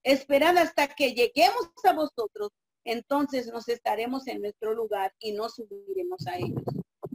esperad 0.04 0.56
hasta 0.58 0.88
que 0.94 1.12
lleguemos 1.12 1.70
a 1.84 1.92
vosotros, 1.92 2.50
entonces 2.84 3.48
nos 3.48 3.68
estaremos 3.68 4.26
en 4.28 4.40
nuestro 4.40 4.74
lugar 4.74 5.12
y 5.18 5.32
no 5.32 5.48
subiremos 5.48 6.26
a 6.26 6.36
ellos. 6.36 6.62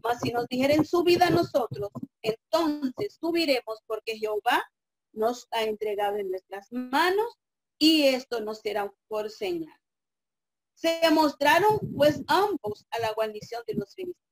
Mas 0.04 0.20
si 0.22 0.32
nos 0.32 0.48
dijeren 0.48 0.86
subid 0.86 1.22
a 1.22 1.30
nosotros, 1.30 1.90
entonces 2.22 3.18
subiremos 3.20 3.80
porque 3.88 4.18
Jehová 4.18 4.64
nos 5.14 5.48
ha 5.52 5.64
entregado 5.64 6.18
en 6.18 6.30
nuestras 6.30 6.68
manos 6.72 7.40
y 7.78 8.04
esto 8.04 8.40
no 8.42 8.56
será 8.56 8.94
por 9.08 9.30
señal. 9.30 9.80
Se 10.74 11.00
mostraron 11.12 11.80
pues 11.96 12.22
ambos 12.28 12.86
a 12.92 13.00
la 13.00 13.14
guarnición 13.14 13.64
de 13.68 13.76
los 13.76 13.94
filisteos. 13.94 14.26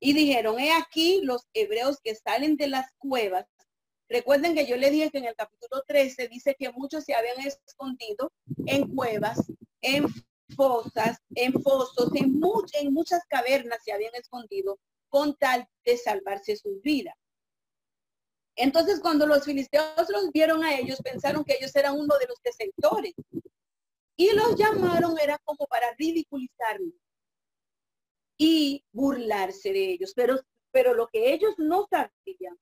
Y 0.00 0.14
dijeron, 0.14 0.58
he 0.58 0.72
aquí 0.72 1.20
los 1.22 1.46
hebreos 1.52 1.98
que 2.02 2.14
salen 2.14 2.56
de 2.56 2.68
las 2.68 2.90
cuevas. 2.98 3.46
Recuerden 4.08 4.54
que 4.54 4.66
yo 4.66 4.76
le 4.76 4.90
dije 4.90 5.10
que 5.10 5.18
en 5.18 5.26
el 5.26 5.36
capítulo 5.36 5.82
13 5.86 6.28
dice 6.28 6.56
que 6.58 6.70
muchos 6.72 7.04
se 7.04 7.14
habían 7.14 7.38
escondido 7.40 8.32
en 8.66 8.94
cuevas, 8.94 9.40
en 9.80 10.06
fosas, 10.56 11.18
en 11.34 11.52
fosos, 11.62 12.10
en, 12.14 12.40
en 12.74 12.92
muchas 12.92 13.22
cavernas 13.28 13.82
se 13.84 13.92
habían 13.92 14.14
escondido 14.14 14.78
con 15.08 15.36
tal 15.36 15.68
de 15.84 15.96
salvarse 15.96 16.56
su 16.56 16.80
vida. 16.82 17.16
Entonces, 18.56 19.00
cuando 19.00 19.26
los 19.26 19.44
filisteos 19.44 20.08
los 20.10 20.30
vieron 20.32 20.62
a 20.62 20.76
ellos, 20.76 21.00
pensaron 21.02 21.44
que 21.44 21.56
ellos 21.58 21.74
eran 21.74 21.98
uno 21.98 22.16
de 22.18 22.26
los 22.26 22.38
desertores. 22.42 23.14
Y 24.16 24.30
los 24.34 24.56
llamaron, 24.56 25.18
era 25.18 25.38
como 25.44 25.66
para 25.66 25.92
ridiculizarlos 25.98 26.94
y 28.36 28.84
burlarse 28.92 29.72
de 29.72 29.92
ellos. 29.92 30.12
Pero, 30.14 30.40
pero 30.70 30.94
lo 30.94 31.08
que 31.08 31.32
ellos 31.32 31.54
no 31.56 31.86
sabían 31.90 32.58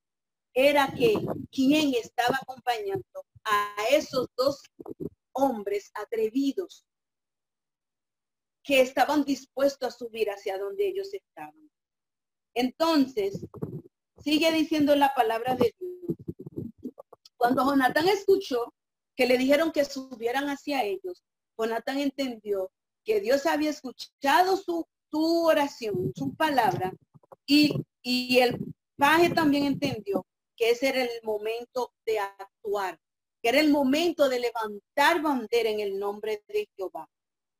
era 0.54 0.92
que 0.96 1.14
quien 1.50 1.94
estaba 1.94 2.38
acompañando 2.40 3.24
a 3.44 3.74
esos 3.90 4.28
dos 4.36 4.62
hombres 5.32 5.90
atrevidos 5.94 6.84
que 8.62 8.80
estaban 8.80 9.24
dispuestos 9.24 9.94
a 9.94 9.96
subir 9.96 10.30
hacia 10.30 10.58
donde 10.58 10.86
ellos 10.86 11.12
estaban. 11.12 11.70
Entonces, 12.54 13.46
Sigue 14.22 14.52
diciendo 14.52 14.94
la 14.96 15.14
palabra 15.14 15.54
de 15.54 15.74
Dios. 15.78 16.16
Cuando 17.36 17.64
Jonatán 17.64 18.06
escuchó 18.08 18.74
que 19.16 19.26
le 19.26 19.38
dijeron 19.38 19.72
que 19.72 19.84
subieran 19.84 20.48
hacia 20.48 20.84
ellos, 20.84 21.22
Jonatán 21.58 21.98
entendió 21.98 22.70
que 23.04 23.20
Dios 23.20 23.46
había 23.46 23.70
escuchado 23.70 24.56
su, 24.56 24.86
oración, 25.12 26.12
su 26.14 26.34
palabra, 26.34 26.92
y, 27.46 27.74
y 28.02 28.38
el 28.38 28.58
paje 28.96 29.30
también 29.30 29.64
entendió 29.64 30.26
que 30.54 30.70
ese 30.70 30.90
era 30.90 31.02
el 31.02 31.22
momento 31.22 31.92
de 32.04 32.18
actuar, 32.18 33.00
que 33.42 33.48
era 33.48 33.60
el 33.60 33.70
momento 33.70 34.28
de 34.28 34.40
levantar 34.40 35.22
bandera 35.22 35.70
en 35.70 35.80
el 35.80 35.98
nombre 35.98 36.42
de 36.46 36.68
Jehová. 36.76 37.08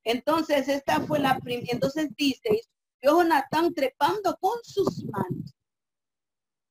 Entonces, 0.05 0.69
esta 0.69 1.01
fue 1.01 1.19
la 1.19 1.39
primera, 1.39 1.73
entonces 1.73 2.11
dice, 2.17 2.61
vio 3.01 3.19
Jonatán 3.19 3.73
trepando 3.75 4.37
con 4.41 4.59
sus 4.63 5.05
manos. 5.05 5.50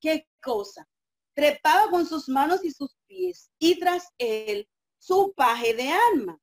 ¿Qué 0.00 0.26
cosa? 0.42 0.88
Trepaba 1.34 1.90
con 1.90 2.06
sus 2.06 2.28
manos 2.28 2.64
y 2.64 2.70
sus 2.70 2.96
pies, 3.06 3.50
y 3.58 3.78
tras 3.78 4.08
él 4.18 4.68
su 4.98 5.32
paje 5.36 5.74
de 5.74 5.90
armas. 5.90 6.40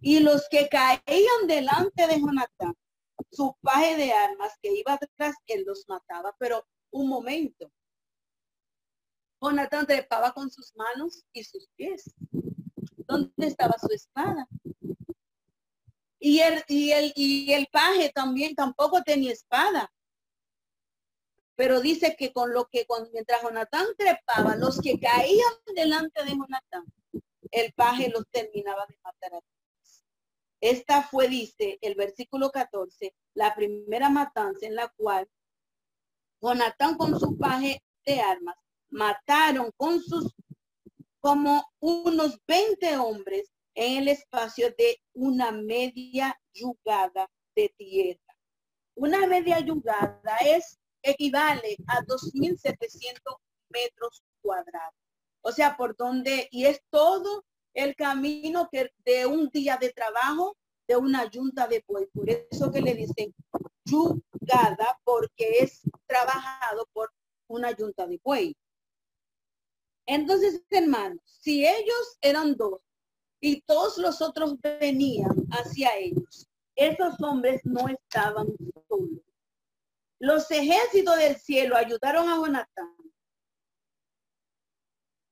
Y 0.00 0.20
los 0.20 0.48
que 0.50 0.68
caían 0.68 1.46
delante 1.46 2.06
de 2.06 2.20
Jonatán, 2.20 2.74
su 3.30 3.56
paje 3.60 3.96
de 3.96 4.12
armas 4.12 4.52
que 4.60 4.72
iba 4.72 4.98
detrás, 5.00 5.34
él 5.46 5.64
los 5.66 5.84
mataba. 5.88 6.34
Pero 6.38 6.66
un 6.90 7.08
momento. 7.08 7.70
Jonatán 9.40 9.86
trepaba 9.86 10.32
con 10.32 10.50
sus 10.50 10.74
manos 10.76 11.24
y 11.32 11.44
sus 11.44 11.68
pies. 11.76 12.14
¿Dónde 13.06 13.46
estaba 13.46 13.76
su 13.78 13.92
espada? 13.92 14.46
Y 16.18 16.38
el, 16.38 16.62
y 16.68 16.92
el, 16.92 17.12
y 17.16 17.52
el 17.52 17.66
paje 17.66 18.10
también 18.10 18.54
tampoco 18.54 19.02
tenía 19.02 19.32
espada. 19.32 19.92
Pero 21.62 21.80
dice 21.80 22.16
que 22.18 22.32
con 22.32 22.52
lo 22.52 22.66
que 22.66 22.86
cuando, 22.86 23.08
mientras 23.12 23.40
Jonatán 23.40 23.86
trepaba, 23.96 24.56
los 24.56 24.80
que 24.80 24.98
caían 24.98 25.52
delante 25.76 26.24
de 26.24 26.30
Jonatán, 26.30 26.84
el 27.52 27.72
paje 27.74 28.08
los 28.08 28.24
terminaba 28.32 28.84
de 28.88 28.96
matar 28.96 29.34
a 29.34 29.40
todos. 29.40 30.04
Esta 30.60 31.04
fue, 31.04 31.28
dice 31.28 31.78
el 31.80 31.94
versículo 31.94 32.50
14, 32.50 33.14
la 33.34 33.54
primera 33.54 34.10
matanza 34.10 34.66
en 34.66 34.74
la 34.74 34.88
cual 34.96 35.28
Jonatán 36.40 36.96
con 36.96 37.20
su 37.20 37.38
paje 37.38 37.80
de 38.04 38.20
armas 38.20 38.56
mataron 38.90 39.70
con 39.76 40.00
sus 40.00 40.34
como 41.20 41.64
unos 41.78 42.40
20 42.48 42.96
hombres 42.96 43.52
en 43.76 43.98
el 43.98 44.08
espacio 44.08 44.74
de 44.76 45.00
una 45.12 45.52
media 45.52 46.36
yugada 46.52 47.30
de 47.54 47.72
tierra. 47.78 48.36
Una 48.96 49.28
media 49.28 49.60
yugada 49.60 50.36
es 50.44 50.81
equivale 51.02 51.76
a 51.86 52.00
2.700 52.02 53.36
metros 53.70 54.22
cuadrados. 54.40 54.94
O 55.42 55.52
sea, 55.52 55.76
por 55.76 55.96
donde, 55.96 56.48
y 56.50 56.66
es 56.66 56.80
todo 56.90 57.44
el 57.74 57.96
camino 57.96 58.68
que 58.70 58.90
de 59.04 59.26
un 59.26 59.48
día 59.48 59.76
de 59.76 59.92
trabajo 59.92 60.56
de 60.86 60.96
una 60.96 61.28
yunta 61.30 61.66
de 61.66 61.84
buey. 61.86 62.06
Por 62.06 62.28
eso 62.28 62.70
que 62.70 62.80
le 62.80 62.94
dicen 62.94 63.34
yugada, 63.84 64.98
porque 65.04 65.58
es 65.60 65.82
trabajado 66.06 66.86
por 66.92 67.10
una 67.48 67.70
yunta 67.72 68.06
de 68.06 68.20
buey. 68.22 68.56
Entonces, 70.06 70.62
hermanos, 70.70 71.20
si 71.24 71.66
ellos 71.66 72.18
eran 72.20 72.56
dos 72.56 72.80
y 73.40 73.60
todos 73.62 73.98
los 73.98 74.20
otros 74.20 74.60
venían 74.60 75.46
hacia 75.50 75.96
ellos, 75.96 76.48
esos 76.74 77.20
hombres 77.20 77.60
no 77.64 77.88
estaban 77.88 78.46
solos. 78.88 79.20
Los 80.22 80.48
ejércitos 80.52 81.16
del 81.16 81.34
cielo 81.34 81.76
ayudaron 81.76 82.28
a 82.28 82.36
Jonatán 82.36 82.94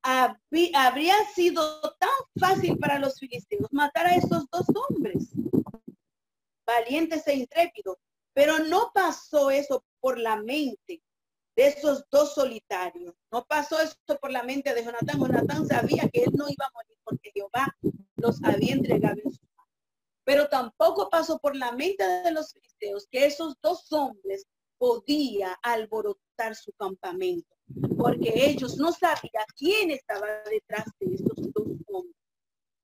habría 0.03 1.15
sido 1.33 1.81
tan 2.01 2.09
fácil 2.41 2.77
para 2.77 2.99
los 2.99 3.17
filisteos 3.17 3.73
matar 3.73 4.09
a 4.09 4.17
estos 4.17 4.51
dos 4.51 4.67
hombres, 4.89 5.31
valientes 6.67 7.25
e 7.29 7.35
intrépidos, 7.35 7.99
pero 8.35 8.59
no 8.59 8.91
pasó 8.93 9.53
eso 9.53 9.85
por 10.01 10.19
la 10.19 10.35
mente 10.35 11.01
de 11.55 11.67
esos 11.69 12.05
dos 12.11 12.35
solitarios. 12.35 13.15
No 13.31 13.45
pasó 13.45 13.79
eso 13.79 13.95
por 14.21 14.33
la 14.33 14.43
mente 14.43 14.75
de 14.75 14.85
Jonatán. 14.85 15.21
Jonatán 15.21 15.69
sabía 15.69 16.09
que 16.13 16.25
él 16.25 16.33
no 16.33 16.49
iba 16.49 16.67
a 16.67 16.73
morir 16.75 16.99
porque 17.05 17.31
Jehová 17.33 17.77
los 18.17 18.43
había 18.43 18.73
entregado 18.73 19.21
en 19.25 19.33
su 19.33 19.47
mano. 19.57 19.71
Pero 20.25 20.49
tampoco 20.49 21.09
pasó 21.09 21.39
por 21.39 21.55
la 21.55 21.71
mente 21.71 22.03
de 22.03 22.33
los 22.33 22.53
filisteos 22.53 23.07
que 23.09 23.27
esos 23.27 23.55
dos 23.63 23.93
hombres 23.93 24.47
podía 24.81 25.53
alborotar 25.63 26.57
su 26.57 26.73
campamento 26.73 27.55
porque 27.99 28.33
ellos 28.35 28.79
no 28.79 28.93
sabían 28.93 29.45
quién 29.55 29.91
estaba 29.91 30.27
detrás 30.51 30.87
de 30.99 31.15
estos 31.15 31.37
dos 31.53 31.69
hombres. 31.89 32.17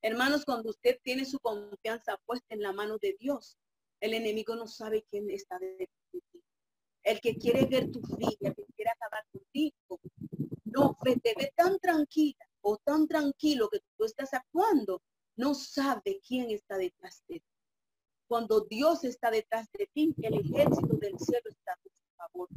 Hermanos, 0.02 0.44
cuando 0.44 0.68
usted 0.68 0.98
tiene 1.02 1.24
su 1.24 1.38
confianza 1.38 2.18
puesta 2.26 2.54
en 2.54 2.60
la 2.60 2.74
mano 2.74 2.98
de 2.98 3.16
Dios, 3.18 3.56
el 4.00 4.12
enemigo 4.12 4.54
no 4.54 4.66
sabe 4.66 5.06
quién 5.10 5.30
está 5.30 5.58
detrás 5.58 5.88
de 6.12 6.20
ti. 6.32 6.42
El 7.02 7.20
que 7.20 7.36
quiere 7.36 7.64
ver 7.64 7.90
tu 7.90 8.02
vida, 8.02 8.52
que 8.54 8.66
quiere 8.74 8.90
acabar 8.90 9.24
contigo, 9.32 10.00
no 10.64 10.98
te 11.02 11.34
ve 11.34 11.50
tan 11.56 11.78
tranquila 11.78 12.46
o 12.60 12.76
tan 12.76 13.08
tranquilo 13.08 13.70
que 13.70 13.80
tú 13.96 14.04
estás 14.04 14.34
actuando, 14.34 15.02
no 15.36 15.54
sabe 15.54 16.20
quién 16.26 16.50
está 16.50 16.76
detrás 16.76 17.24
de 17.26 17.40
ti. 17.40 17.55
Cuando 18.28 18.60
Dios 18.62 19.04
está 19.04 19.30
detrás 19.30 19.70
de 19.72 19.88
ti, 19.92 20.14
el 20.22 20.34
ejército 20.34 20.96
del 20.96 21.18
cielo 21.18 21.48
está 21.48 21.72
a 21.72 21.76
tu 21.76 21.90
favor. 22.16 22.48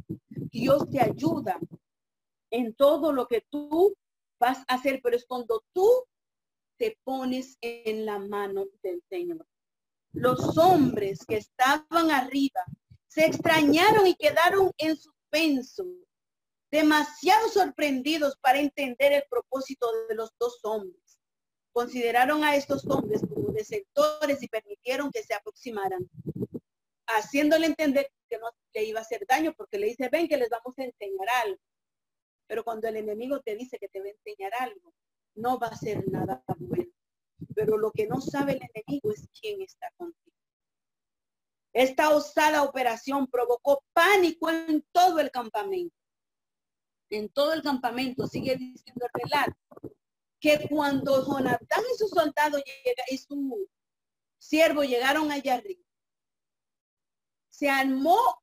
Dios 0.50 0.88
te 0.90 1.00
ayuda 1.00 1.58
en 2.50 2.74
todo 2.74 3.12
lo 3.12 3.26
que 3.26 3.44
tú 3.48 3.94
vas 4.40 4.58
a 4.66 4.74
hacer, 4.74 5.00
pero 5.02 5.16
es 5.16 5.24
cuando 5.26 5.62
tú 5.72 5.88
te 6.76 6.98
pones 7.04 7.56
en 7.60 8.04
la 8.04 8.18
mano 8.18 8.64
del 8.82 9.02
Señor. 9.08 9.46
Los 10.12 10.58
hombres 10.58 11.24
que 11.26 11.36
estaban 11.36 12.10
arriba 12.10 12.64
se 13.06 13.26
extrañaron 13.26 14.06
y 14.06 14.14
quedaron 14.14 14.72
en 14.78 14.96
suspenso, 14.96 15.86
demasiado 16.70 17.48
sorprendidos 17.48 18.36
para 18.40 18.60
entender 18.60 19.12
el 19.12 19.24
propósito 19.28 19.86
de 20.08 20.14
los 20.14 20.30
dos 20.38 20.58
hombres. 20.64 21.20
Consideraron 21.72 22.42
a 22.42 22.56
estos 22.56 22.84
hombres 22.86 23.20
como 23.60 24.18
desertores 24.20 24.42
y 24.42 24.48
permitieron 24.48 25.10
que 25.10 25.22
se 25.22 25.34
aproximaran, 25.34 26.08
haciéndole 27.06 27.66
entender 27.66 28.10
que 28.28 28.38
no 28.38 28.48
le 28.74 28.84
iba 28.84 29.00
a 29.00 29.02
hacer 29.02 29.24
daño 29.28 29.52
porque 29.56 29.78
le 29.78 29.86
dice, 29.88 30.08
ven 30.10 30.28
que 30.28 30.36
les 30.36 30.48
vamos 30.48 30.78
a 30.78 30.84
enseñar 30.84 31.28
algo. 31.44 31.60
Pero 32.46 32.64
cuando 32.64 32.88
el 32.88 32.96
enemigo 32.96 33.40
te 33.40 33.54
dice 33.54 33.78
que 33.78 33.88
te 33.88 34.00
va 34.00 34.06
a 34.06 34.10
enseñar 34.10 34.52
algo, 34.58 34.92
no 35.34 35.58
va 35.58 35.68
a 35.68 35.76
ser 35.76 36.06
nada 36.08 36.42
bueno. 36.58 36.90
Pero 37.54 37.78
lo 37.78 37.90
que 37.90 38.06
no 38.06 38.20
sabe 38.20 38.52
el 38.52 38.62
enemigo 38.74 39.12
es 39.12 39.28
quién 39.38 39.60
está 39.62 39.90
contigo. 39.96 40.36
Esta 41.72 42.10
osada 42.10 42.64
operación 42.64 43.28
provocó 43.28 43.82
pánico 43.92 44.50
en 44.50 44.84
todo 44.92 45.20
el 45.20 45.30
campamento. 45.30 45.94
En 47.10 47.28
todo 47.28 47.52
el 47.52 47.62
campamento, 47.62 48.26
sigue 48.26 48.56
diciendo 48.56 49.06
el 49.06 49.22
relato, 49.22 49.56
que 50.40 50.66
cuando 50.68 51.24
Jonatán 51.24 51.84
y 51.92 51.98
su 51.98 52.08
soldado 52.08 52.58
llega, 52.58 53.04
y 53.10 53.18
su 53.18 53.68
siervo 54.38 54.82
llegaron 54.82 55.30
allá 55.30 55.54
arriba, 55.54 55.84
se 57.50 57.68
armó 57.68 58.42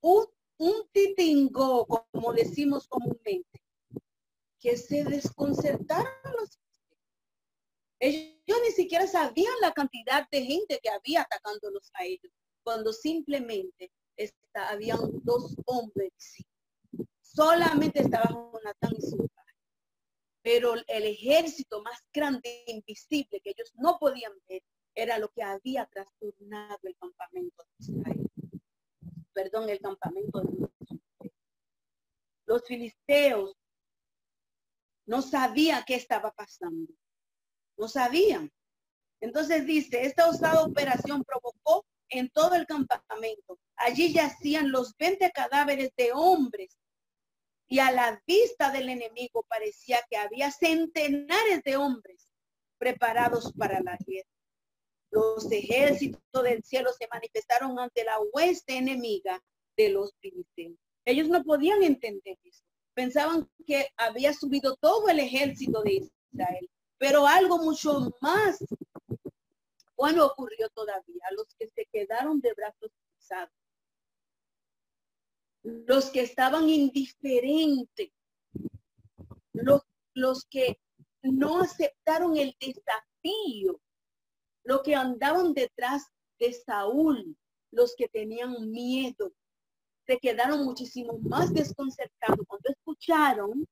un 0.00 0.26
un 0.58 0.88
titingo, 0.92 1.86
como 1.86 2.32
decimos 2.32 2.88
comúnmente, 2.88 3.62
que 4.60 4.76
se 4.76 5.04
desconcertaron 5.04 6.12
los 6.38 6.58
ellos 8.00 8.58
ni 8.64 8.70
siquiera 8.70 9.08
sabían 9.08 9.54
la 9.60 9.72
cantidad 9.72 10.28
de 10.30 10.44
gente 10.44 10.78
que 10.80 10.88
había 10.88 11.22
atacándolos 11.22 11.90
a 11.94 12.04
ellos, 12.04 12.32
cuando 12.62 12.92
simplemente 12.92 13.90
está, 14.16 14.70
habían 14.70 15.00
dos 15.24 15.56
hombres. 15.66 16.36
Solamente 17.20 18.00
estaba 18.02 18.28
Jonathan 18.28 18.94
y 18.96 19.00
su. 19.00 19.28
Pero 20.48 20.74
el 20.86 21.04
ejército 21.04 21.82
más 21.82 22.02
grande 22.10 22.64
e 22.66 22.72
invisible 22.72 23.40
que 23.42 23.50
ellos 23.50 23.70
no 23.74 23.98
podían 23.98 24.32
ver 24.48 24.62
era 24.94 25.18
lo 25.18 25.28
que 25.28 25.42
había 25.42 25.84
trastornado 25.84 26.80
el 26.84 26.96
campamento 26.96 27.64
de 27.64 27.84
Israel 27.84 28.28
perdón, 29.38 29.68
el 29.68 29.78
campamento 29.78 30.40
de 30.40 31.30
los 32.46 32.64
filisteos 32.66 33.54
no 35.06 35.22
sabían 35.22 35.84
qué 35.86 35.94
estaba 35.94 36.32
pasando. 36.32 36.92
No 37.76 37.86
sabían. 37.86 38.50
Entonces 39.20 39.64
dice, 39.64 40.04
esta 40.04 40.28
osada 40.28 40.64
operación 40.64 41.22
provocó 41.22 41.86
en 42.08 42.28
todo 42.30 42.56
el 42.56 42.66
campamento. 42.66 43.60
Allí 43.76 44.12
yacían 44.12 44.72
los 44.72 44.96
20 44.96 45.30
cadáveres 45.30 45.92
de 45.96 46.10
hombres 46.12 46.76
y 47.68 47.78
a 47.80 47.92
la 47.92 48.22
vista 48.26 48.72
del 48.72 48.88
enemigo 48.88 49.44
parecía 49.48 49.98
que 50.08 50.16
había 50.16 50.50
centenares 50.50 51.62
de 51.64 51.76
hombres 51.76 52.32
preparados 52.78 53.52
para 53.52 53.80
la 53.80 53.96
guerra. 54.06 54.28
Los 55.10 55.50
ejércitos 55.52 56.42
del 56.42 56.62
cielo 56.62 56.90
se 56.98 57.08
manifestaron 57.12 57.78
ante 57.78 58.04
la 58.04 58.18
hueste 58.32 58.76
enemiga 58.76 59.42
de 59.76 59.90
los 59.90 60.14
filisteos. 60.20 60.76
Ellos 61.04 61.28
no 61.28 61.42
podían 61.44 61.82
entender 61.82 62.38
eso. 62.42 62.62
Pensaban 62.94 63.48
que 63.66 63.88
había 63.96 64.32
subido 64.32 64.76
todo 64.76 65.08
el 65.08 65.20
ejército 65.20 65.82
de 65.82 66.08
Israel. 66.32 66.70
Pero 66.98 67.26
algo 67.26 67.58
mucho 67.58 68.12
más 68.20 68.58
bueno 69.96 70.26
ocurrió 70.26 70.68
todavía. 70.70 71.22
Los 71.36 71.46
que 71.58 71.68
se 71.68 71.86
quedaron 71.92 72.40
de 72.40 72.52
brazos 72.54 72.90
cruzados. 73.14 73.52
Los 75.86 76.10
que 76.10 76.22
estaban 76.22 76.68
indiferentes. 76.68 78.10
Los, 79.52 79.82
los 80.14 80.44
que 80.46 80.78
no 81.22 81.60
aceptaron 81.60 82.36
el 82.36 82.54
desafío 82.60 83.80
lo 84.68 84.82
que 84.82 84.94
andaban 84.94 85.54
detrás 85.54 86.12
de 86.38 86.52
Saúl, 86.52 87.34
los 87.72 87.94
que 87.96 88.06
tenían 88.06 88.70
miedo 88.70 89.32
se 90.06 90.18
quedaron 90.18 90.62
muchísimo 90.62 91.18
más 91.20 91.54
desconcertados 91.54 92.46
cuando 92.46 92.68
escucharon 92.68 93.66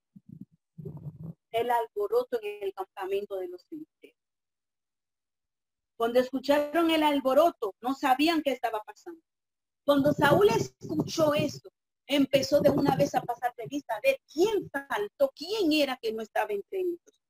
el 1.51 1.69
alboroto 1.69 2.39
en 2.41 2.63
el 2.63 2.73
campamento 2.73 3.35
de 3.37 3.47
los 3.47 3.63
filisteos. 3.67 4.15
Cuando 5.95 6.19
escucharon 6.19 6.89
el 6.89 7.03
alboroto, 7.03 7.75
no 7.81 7.93
sabían 7.93 8.41
qué 8.41 8.53
estaba 8.53 8.81
pasando. 8.83 9.21
Cuando 9.85 10.13
Saúl 10.13 10.49
escuchó 10.49 11.35
eso, 11.35 11.69
empezó 12.07 12.61
de 12.61 12.69
una 12.69 12.95
vez 12.95 13.13
a 13.15 13.21
pasar 13.21 13.53
revista 13.57 13.95
a 13.95 14.01
ver 14.01 14.19
quién 14.31 14.69
faltó, 14.71 15.31
quién 15.35 15.71
era 15.73 15.99
que 16.01 16.13
no 16.13 16.23
estaba 16.23 16.51
entre 16.51 16.79
ellos. 16.79 17.21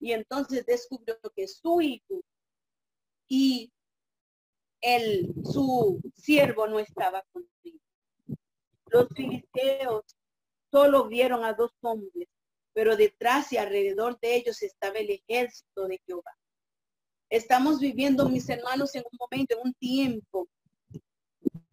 Y 0.00 0.12
entonces 0.12 0.66
descubrió 0.66 1.16
que 1.36 1.46
su 1.46 1.80
hijo 1.80 2.22
y 3.28 3.70
el, 4.80 5.32
su 5.44 6.00
siervo 6.16 6.66
no 6.66 6.80
estaba 6.80 7.24
contigo. 7.32 7.78
Los 8.86 9.08
filisteos 9.14 10.04
solo 10.70 11.08
vieron 11.08 11.44
a 11.44 11.52
dos 11.52 11.70
hombres, 11.82 12.28
pero 12.72 12.96
detrás 12.96 13.52
y 13.52 13.58
alrededor 13.58 14.18
de 14.20 14.34
ellos 14.36 14.62
estaba 14.62 14.98
el 14.98 15.10
ejército 15.10 15.86
de 15.86 16.00
Jehová. 16.04 16.36
Estamos 17.30 17.78
viviendo, 17.78 18.28
mis 18.28 18.48
hermanos, 18.48 18.94
en 18.94 19.04
un 19.10 19.18
momento, 19.18 19.54
en 19.54 19.66
un 19.68 19.74
tiempo 19.74 20.48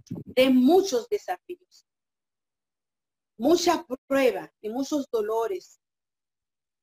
de 0.09 0.49
muchos 0.49 1.09
desafíos, 1.09 1.85
mucha 3.39 3.85
prueba 4.05 4.53
y 4.61 4.69
muchos 4.69 5.09
dolores. 5.09 5.79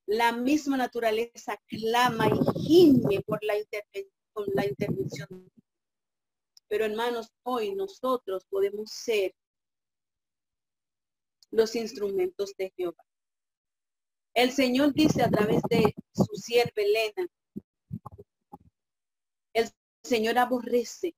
La 0.06 0.32
misma 0.32 0.76
naturaleza 0.76 1.60
clama 1.66 2.28
y 2.28 2.60
gime 2.60 3.20
por 3.22 3.42
la, 3.44 3.54
por 4.32 4.52
la 4.54 4.66
intervención. 4.66 5.50
Pero 6.68 6.86
hermanos, 6.86 7.30
hoy 7.44 7.74
nosotros 7.74 8.44
podemos 8.48 8.90
ser 8.90 9.34
los 11.50 11.76
instrumentos 11.76 12.52
de 12.56 12.72
Jehová. 12.76 13.04
El 14.34 14.52
Señor 14.52 14.92
dice 14.94 15.22
a 15.22 15.30
través 15.30 15.62
de 15.68 15.94
su 16.12 16.34
sierva 16.36 16.72
Elena, 16.76 17.28
el 19.54 19.70
Señor 20.02 20.38
aborrece 20.38 21.14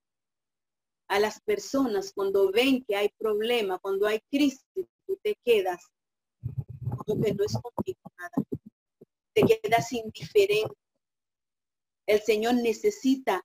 a 1.09 1.19
las 1.19 1.41
personas 1.41 2.13
cuando 2.13 2.51
ven 2.51 2.85
que 2.85 2.97
hay 2.97 3.09
problema, 3.19 3.79
cuando 3.79 4.07
hay 4.07 4.21
crisis, 4.31 4.87
te 5.17 5.37
quedas 5.45 5.83
como 7.05 7.23
que 7.23 7.35
no 7.35 7.45
es 7.45 7.53
contigo 7.53 8.01
nada. 8.19 8.47
Te 9.35 9.43
quedas 9.43 9.93
indiferente. 9.93 10.75
El 12.07 12.21
Señor 12.21 12.55
necesita 12.55 13.45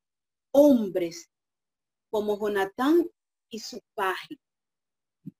hombres 0.52 1.30
como 2.10 2.38
Jonatán 2.40 3.10
y 3.50 3.60
su 3.60 3.82
paje. 3.94 4.38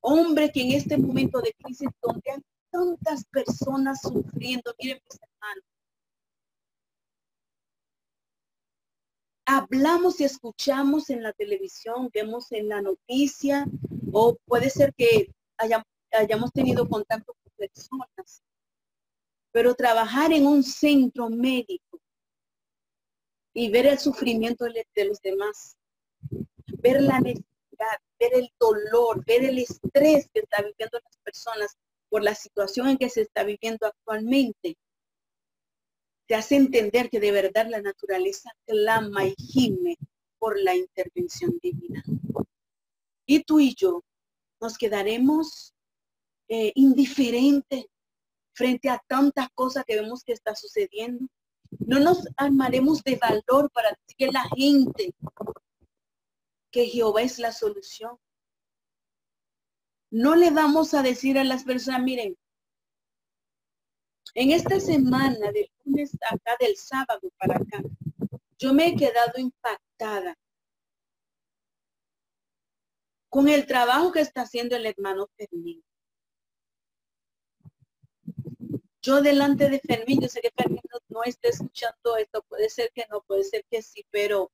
Hombre 0.02 0.52
que 0.52 0.62
en 0.62 0.72
este 0.72 0.98
momento 0.98 1.42
de 1.42 1.54
crisis 1.54 1.90
donde 2.02 2.32
hay 2.32 2.42
tantas 2.72 3.26
personas 3.26 4.02
sufriendo, 4.02 4.74
miren 4.80 5.02
mis 5.04 5.20
hermanos, 5.22 5.64
hablamos 9.46 10.20
y 10.20 10.24
escuchamos 10.24 11.10
en 11.10 11.24
la 11.24 11.34
televisión, 11.34 12.10
vemos 12.14 12.52
en 12.52 12.70
la 12.70 12.82
noticia, 12.82 13.66
o 14.12 14.38
puede 14.46 14.70
ser 14.70 14.94
que 14.96 15.32
hayamos, 15.58 15.86
tenido 16.54 16.88
contacto 16.88 17.34
con 17.34 17.52
personas, 17.58 18.44
pero 19.52 19.76
trabajar 19.76 20.32
en 20.32 20.46
un 20.48 20.64
centro 20.64 21.30
médico 21.30 22.00
y 23.54 23.70
ver 23.70 23.86
el 23.86 24.00
sufrimiento 24.00 24.66
de 24.66 25.06
los 25.06 25.22
demás, 25.22 25.76
ver 26.80 27.02
la 27.02 27.20
necesidad, 27.20 28.00
ver 28.20 28.34
el 28.34 28.50
dolor, 28.60 29.24
ver 29.26 29.46
el 29.46 29.60
estrés 29.60 30.28
que 30.34 30.40
está 30.40 30.62
viviendo 30.62 31.00
las 31.04 31.18
personas 31.24 31.78
por 32.10 32.24
la 32.24 32.36
situación 32.36 32.90
en 32.90 32.98
que 32.98 33.10
se 33.10 33.22
está 33.22 33.44
viviendo 33.44 33.86
actualmente, 33.86 34.76
te 36.28 36.36
hace 36.36 36.56
entender 36.56 37.10
que 37.10 37.20
de 37.20 37.32
verdad 37.32 37.68
la 37.70 37.82
naturaleza 37.82 38.52
clama 38.66 39.26
y 39.26 39.36
gime 39.38 39.98
por 40.40 40.60
la 40.60 40.76
intervención 40.76 41.60
divina. 41.62 42.04
Y 43.26 43.44
tú 43.44 43.60
y 43.60 43.76
yo 43.76 44.04
nos 44.60 44.78
quedaremos 44.78 45.73
eh, 46.48 46.72
indiferentes 46.76 47.86
frente 48.54 48.90
a 48.90 49.02
tantas 49.08 49.50
cosas 49.54 49.84
que 49.86 50.00
vemos 50.00 50.24
que 50.24 50.34
está 50.34 50.56
sucediendo. 50.56 51.28
No 51.80 52.00
nos 52.00 52.28
armaremos 52.38 53.04
de 53.04 53.16
valor 53.16 53.72
para 53.72 53.90
decir 53.90 54.16
que 54.18 54.28
la 54.28 54.44
gente 54.56 55.14
que 56.72 56.86
Jehová 56.86 57.22
es 57.22 57.40
la 57.40 57.52
solución. 57.52 58.18
No 60.12 60.36
le 60.36 60.52
vamos 60.52 60.94
a 60.94 61.02
decir 61.02 61.38
a 61.40 61.44
las 61.44 61.64
personas, 61.64 62.02
miren, 62.04 62.38
en 64.36 64.52
esta 64.52 64.80
semana, 64.80 65.52
del 65.52 65.70
lunes 65.84 66.18
acá, 66.30 66.56
del 66.60 66.76
sábado 66.76 67.32
para 67.38 67.58
acá, 67.58 67.84
yo 68.58 68.74
me 68.74 68.88
he 68.88 68.96
quedado 68.96 69.40
impactada 69.40 70.36
con 73.30 73.48
el 73.48 73.66
trabajo 73.66 74.12
que 74.12 74.22
está 74.22 74.42
haciendo 74.42 74.76
el 74.76 74.86
hermano 74.86 75.28
Fermín. 75.36 75.84
Yo 79.04 79.22
delante 79.22 79.70
de 79.70 79.80
Fermín, 79.80 80.22
yo 80.22 80.30
sé 80.30 80.40
que 80.40 80.52
Fermín 80.56 80.82
no, 81.10 81.24
está 81.26 81.50
escuchando 81.50 82.16
esto, 82.18 82.42
puede 82.44 82.70
ser 82.70 82.90
que 82.94 83.06
no, 83.12 83.22
puede 83.22 83.44
ser 83.44 83.66
que 83.70 83.82
sí, 83.82 84.06
pero 84.10 84.50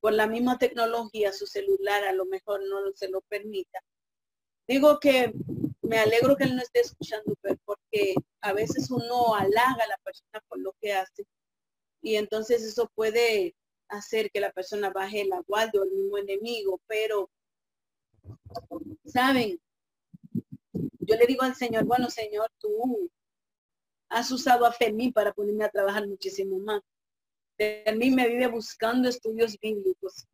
por 0.00 0.12
la 0.12 0.26
misma 0.26 0.58
tecnología, 0.58 1.32
su 1.32 1.46
celular 1.46 2.02
a 2.02 2.12
lo 2.12 2.26
mejor 2.26 2.60
no 2.68 2.80
se 2.96 3.08
lo 3.08 3.20
permita. 3.22 3.78
Digo 4.66 4.98
que 4.98 5.32
me 5.82 5.98
alegro 5.98 6.36
que 6.36 6.44
él 6.44 6.56
no 6.56 6.62
esté 6.62 6.80
escuchando, 6.80 7.36
porque 7.64 8.16
a 8.40 8.52
veces 8.52 8.90
uno 8.90 9.36
halaga 9.36 9.84
a 9.84 9.88
la 9.88 9.98
persona 10.02 10.44
por 10.48 10.58
lo 10.58 10.74
que 10.80 10.92
hace 10.92 11.24
y 12.02 12.16
entonces 12.16 12.62
eso 12.62 12.90
puede 12.94 13.54
hacer 13.88 14.30
que 14.30 14.40
la 14.40 14.52
persona 14.52 14.90
baje 14.90 15.24
la 15.24 15.40
guardia 15.46 15.80
o 15.80 15.84
el 15.84 15.90
mismo 15.90 16.18
enemigo, 16.18 16.80
pero 16.86 17.30
saben, 19.06 19.60
yo 20.72 21.16
le 21.16 21.26
digo 21.26 21.42
al 21.42 21.54
Señor, 21.54 21.84
bueno 21.84 22.10
Señor, 22.10 22.50
tú 22.58 23.10
has 24.14 24.30
usado 24.30 24.64
a 24.64 24.72
Fermín 24.72 25.12
para 25.12 25.32
ponerme 25.32 25.64
a 25.64 25.68
trabajar 25.68 26.06
muchísimo 26.06 26.58
más. 26.60 26.80
Fermín 27.56 28.14
me 28.14 28.28
vive 28.28 28.46
buscando 28.46 29.08
estudios 29.08 29.58
bíblicos 29.58 30.26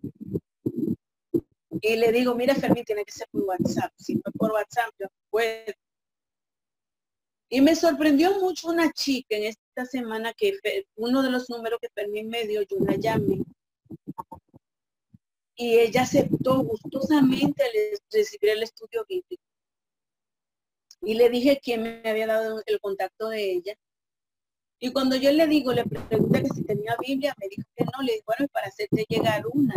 y 1.80 1.96
le 1.96 2.12
digo, 2.12 2.34
mira 2.34 2.54
Fermín, 2.54 2.84
tiene 2.84 3.04
que 3.04 3.12
ser 3.12 3.26
por 3.30 3.42
WhatsApp. 3.42 3.92
Si 3.96 4.14
no 4.16 4.22
por 4.36 4.52
WhatsApp, 4.52 4.90
yo 4.98 5.06
puedo. 5.30 5.72
Y 7.48 7.62
me 7.62 7.74
sorprendió 7.74 8.38
mucho 8.38 8.68
una 8.68 8.92
chica 8.92 9.36
en 9.36 9.44
esta 9.44 9.86
semana 9.86 10.34
que 10.34 10.58
uno 10.96 11.22
de 11.22 11.30
los 11.30 11.48
números 11.48 11.78
que 11.80 11.88
Fermín 11.88 12.28
me 12.28 12.46
dio, 12.46 12.62
yo 12.62 12.76
la 12.80 12.96
llamé. 12.96 13.42
Y 15.56 15.78
ella 15.78 16.02
aceptó 16.02 16.62
gustosamente 16.62 17.64
recibir 18.12 18.50
el 18.50 18.62
estudio 18.62 19.04
bíblico. 19.08 19.42
Y 21.02 21.14
le 21.14 21.30
dije 21.30 21.60
quién 21.62 21.82
me 21.82 22.08
había 22.08 22.26
dado 22.26 22.62
el 22.66 22.80
contacto 22.80 23.28
de 23.28 23.52
ella. 23.52 23.74
Y 24.78 24.92
cuando 24.92 25.16
yo 25.16 25.30
le 25.30 25.46
digo, 25.46 25.72
le 25.72 25.84
pregunté 25.84 26.42
que 26.42 26.48
si 26.48 26.64
tenía 26.64 26.96
Biblia, 26.98 27.34
me 27.38 27.48
dijo 27.48 27.62
que 27.76 27.84
no. 27.84 28.02
Le 28.02 28.12
dije, 28.12 28.24
bueno, 28.26 28.48
para 28.52 28.68
hacerte 28.68 29.04
llegar 29.08 29.44
una. 29.52 29.74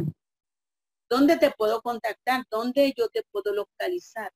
¿Dónde 1.10 1.38
te 1.38 1.52
puedo 1.52 1.82
contactar? 1.82 2.46
¿Dónde 2.50 2.94
yo 2.98 3.08
te 3.10 3.24
puedo 3.32 3.54
localizar? 3.54 4.32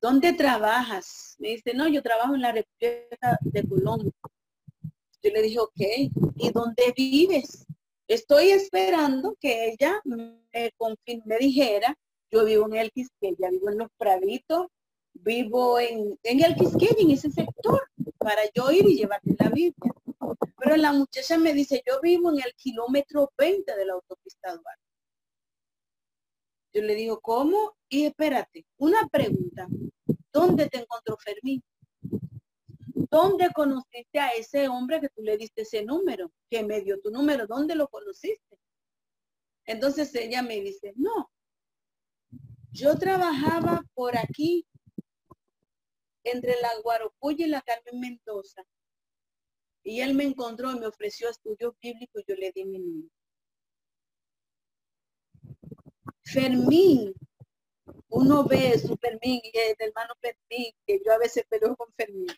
¿Dónde 0.00 0.32
trabajas? 0.32 1.36
Me 1.38 1.50
dice, 1.50 1.74
no, 1.74 1.88
yo 1.88 2.02
trabajo 2.02 2.34
en 2.34 2.42
la 2.42 2.52
República 2.52 3.38
de 3.40 3.68
Colombia. 3.68 4.12
Yo 5.22 5.30
le 5.30 5.42
dije, 5.42 5.58
ok, 5.58 5.80
¿y 6.36 6.50
dónde 6.52 6.92
vives? 6.96 7.66
Estoy 8.06 8.50
esperando 8.50 9.36
que 9.40 9.70
ella 9.70 10.00
me, 10.04 10.42
me 11.24 11.38
dijera, 11.38 11.96
yo 12.30 12.44
vivo 12.44 12.66
en 12.66 12.76
el 12.76 12.90
Quisqueya, 12.90 13.48
vivo 13.50 13.70
en 13.70 13.78
Los 13.78 13.90
Praditos, 13.96 14.66
vivo 15.24 15.78
en, 15.78 16.18
en 16.22 16.44
el 16.44 16.54
Quisqueya, 16.54 16.96
en 16.98 17.10
ese 17.10 17.30
sector, 17.30 17.88
para 18.18 18.42
yo 18.54 18.70
ir 18.70 18.86
y 18.88 18.96
llevarte 18.96 19.34
la 19.38 19.48
Biblia. 19.50 19.92
Pero 20.58 20.76
la 20.76 20.92
muchacha 20.92 21.38
me 21.38 21.52
dice, 21.52 21.82
yo 21.86 22.00
vivo 22.00 22.30
en 22.30 22.38
el 22.38 22.54
kilómetro 22.56 23.32
20 23.36 23.76
de 23.76 23.84
la 23.84 23.94
autopista 23.94 24.50
Duarte. 24.52 24.82
Yo 26.72 26.82
le 26.82 26.94
digo, 26.94 27.20
¿cómo? 27.20 27.76
Y 27.88 28.06
espérate, 28.06 28.66
una 28.78 29.06
pregunta. 29.08 29.68
¿Dónde 30.32 30.68
te 30.68 30.78
encontró 30.78 31.16
Fermín? 31.18 31.62
¿Dónde 33.10 33.50
conociste 33.54 34.18
a 34.18 34.30
ese 34.30 34.68
hombre 34.68 35.00
que 35.00 35.08
tú 35.08 35.22
le 35.22 35.36
diste 35.36 35.62
ese 35.62 35.84
número? 35.84 36.32
Que 36.50 36.64
me 36.64 36.80
dio 36.80 37.00
tu 37.00 37.10
número. 37.10 37.46
¿Dónde 37.46 37.76
lo 37.76 37.86
conociste? 37.88 38.58
Entonces 39.66 40.12
ella 40.16 40.42
me 40.42 40.60
dice, 40.60 40.92
no, 40.96 41.30
yo 42.70 42.98
trabajaba 42.98 43.82
por 43.94 44.18
aquí, 44.18 44.66
entre 46.24 46.60
la 46.60 46.70
Guaropuya 46.82 47.46
y 47.46 47.50
la 47.50 47.62
Carmen 47.62 48.00
Mendoza. 48.00 48.64
Y 49.82 50.00
él 50.00 50.14
me 50.14 50.24
encontró 50.24 50.72
y 50.72 50.80
me 50.80 50.86
ofreció 50.86 51.28
estudios 51.28 51.74
bíblicos 51.80 52.22
y 52.22 52.32
yo 52.32 52.36
le 52.36 52.52
di 52.52 52.64
mi 52.64 52.78
número. 52.78 53.10
Fermín, 56.22 57.14
uno 58.08 58.44
ve 58.44 58.78
su 58.78 58.96
Fermín 58.96 59.40
y 59.42 59.58
el 59.58 59.76
hermano 59.78 60.14
Fermín, 60.20 60.72
que 60.86 61.00
yo 61.04 61.12
a 61.12 61.18
veces 61.18 61.44
peleo 61.48 61.76
con 61.76 61.92
Fermín. 61.92 62.28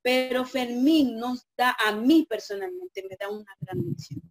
Pero 0.00 0.46
Fermín 0.46 1.18
nos 1.18 1.46
da, 1.56 1.76
a 1.78 1.94
mí 1.94 2.26
personalmente, 2.26 3.06
me 3.08 3.16
da 3.16 3.28
una 3.28 3.54
gran 3.60 3.84
lección. 3.84 4.22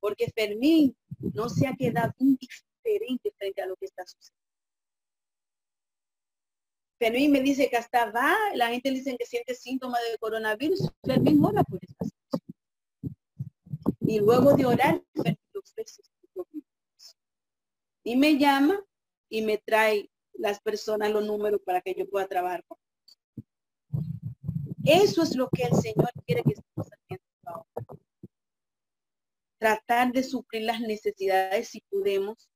Porque 0.00 0.32
Fermín 0.34 0.96
no 1.32 1.48
se 1.48 1.68
ha 1.68 1.76
quedado 1.76 2.12
indiferente 2.18 3.32
frente 3.38 3.62
a 3.62 3.66
lo 3.66 3.76
que 3.76 3.86
está 3.86 4.04
sucediendo. 4.04 4.51
Fermín 7.02 7.32
me 7.32 7.40
dice 7.40 7.68
que 7.68 7.76
hasta 7.76 8.12
va, 8.12 8.32
la 8.54 8.68
gente 8.68 8.88
dice 8.92 9.16
que 9.18 9.26
siente 9.26 9.56
síntomas 9.56 10.00
de 10.08 10.18
coronavirus, 10.18 10.88
Fermín 11.04 11.44
ora 11.44 11.64
por 11.64 11.80
esta 11.82 12.04
situación. 12.04 13.16
Y 13.98 14.20
luego 14.20 14.54
de 14.54 14.66
orar, 14.66 15.02
y 18.04 18.16
me 18.16 18.38
llama 18.38 18.80
y 19.28 19.42
me 19.42 19.58
trae 19.58 20.12
las 20.34 20.60
personas, 20.60 21.10
los 21.10 21.26
números 21.26 21.60
para 21.66 21.80
que 21.80 21.92
yo 21.92 22.08
pueda 22.08 22.28
trabajar 22.28 22.64
con 22.68 22.78
ellos. 22.94 23.18
Eso 24.84 25.22
es 25.24 25.34
lo 25.34 25.48
que 25.48 25.64
el 25.64 25.74
Señor 25.74 26.12
quiere 26.24 26.44
que 26.44 26.52
estemos 26.52 26.88
haciendo 26.88 27.24
ahora. 27.46 27.98
Tratar 29.58 30.12
de 30.12 30.22
suplir 30.22 30.62
las 30.62 30.80
necesidades 30.80 31.66
si 31.66 31.80
podemos, 31.90 32.48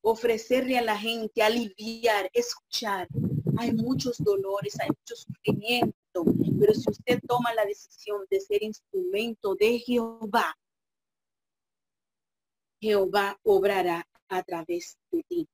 ofrecerle 0.00 0.78
a 0.78 0.82
la 0.82 0.96
gente, 0.96 1.42
aliviar, 1.42 2.30
escuchar. 2.32 3.06
Hay 3.58 3.72
muchos 3.72 4.18
dolores, 4.18 4.78
hay 4.80 4.88
mucho 4.88 5.16
sufrimiento, 5.16 6.24
pero 6.58 6.74
si 6.74 6.90
usted 6.90 7.20
toma 7.26 7.54
la 7.54 7.64
decisión 7.64 8.24
de 8.30 8.40
ser 8.40 8.62
instrumento 8.62 9.54
de 9.54 9.78
Jehová, 9.78 10.56
Jehová 12.80 13.38
obrará 13.42 14.06
a 14.28 14.42
través 14.42 14.98
de 15.10 15.22
ti. 15.22 15.48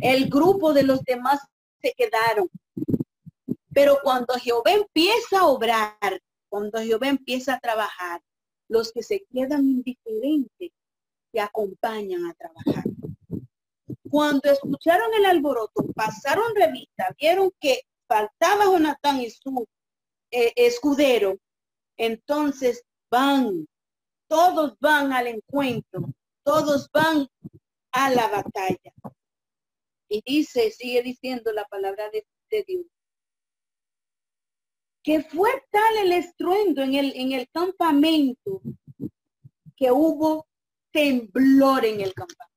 El 0.00 0.28
grupo 0.28 0.72
de 0.72 0.82
los 0.82 1.02
demás 1.02 1.40
se 1.80 1.92
quedaron. 1.96 2.48
Pero 3.72 3.98
cuando 4.02 4.34
Jehová 4.34 4.72
empieza 4.72 5.40
a 5.40 5.46
obrar, 5.46 6.20
cuando 6.48 6.80
Jehová 6.80 7.08
empieza 7.08 7.54
a 7.54 7.60
trabajar, 7.60 8.20
los 8.68 8.92
que 8.92 9.02
se 9.02 9.24
quedan 9.32 9.64
indiferentes 9.64 10.72
te 11.32 11.40
acompañan 11.40 12.26
a 12.26 12.34
trabajar. 12.34 12.84
Cuando 14.14 14.48
escucharon 14.48 15.12
el 15.14 15.24
alboroto, 15.26 15.82
pasaron 15.92 16.54
revista, 16.54 17.12
vieron 17.18 17.50
que 17.58 17.80
faltaba 18.06 18.66
Jonatán 18.66 19.20
y 19.20 19.28
su 19.28 19.66
eh, 20.30 20.52
escudero, 20.54 21.36
entonces 21.96 22.84
van, 23.10 23.66
todos 24.28 24.78
van 24.78 25.12
al 25.12 25.26
encuentro, 25.26 26.14
todos 26.44 26.88
van 26.92 27.26
a 27.90 28.10
la 28.10 28.28
batalla. 28.28 28.92
Y 30.08 30.22
dice, 30.24 30.70
sigue 30.70 31.02
diciendo 31.02 31.50
la 31.50 31.64
palabra 31.64 32.08
de, 32.10 32.24
Dios, 32.68 32.86
que 35.02 35.24
fue 35.24 35.50
tal 35.72 35.98
el 35.98 36.12
estruendo 36.12 36.82
en 36.82 36.94
el, 36.94 37.12
en 37.16 37.32
el 37.32 37.48
campamento 37.50 38.62
que 39.76 39.90
hubo 39.90 40.46
temblor 40.92 41.84
en 41.84 42.00
el 42.00 42.14
campamento. 42.14 42.53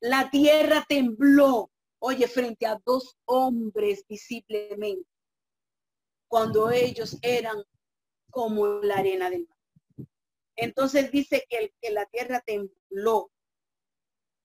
La 0.00 0.30
tierra 0.30 0.84
tembló, 0.88 1.70
oye, 1.98 2.28
frente 2.28 2.66
a 2.66 2.80
dos 2.84 3.16
hombres 3.24 4.04
visiblemente, 4.08 5.08
cuando 6.28 6.70
ellos 6.70 7.18
eran 7.22 7.62
como 8.30 8.66
la 8.66 8.96
arena 8.96 9.30
del 9.30 9.46
mar. 9.48 10.08
Entonces 10.56 11.10
dice 11.10 11.44
que, 11.48 11.72
que 11.80 11.90
la 11.90 12.06
tierra 12.06 12.42
tembló 12.44 13.30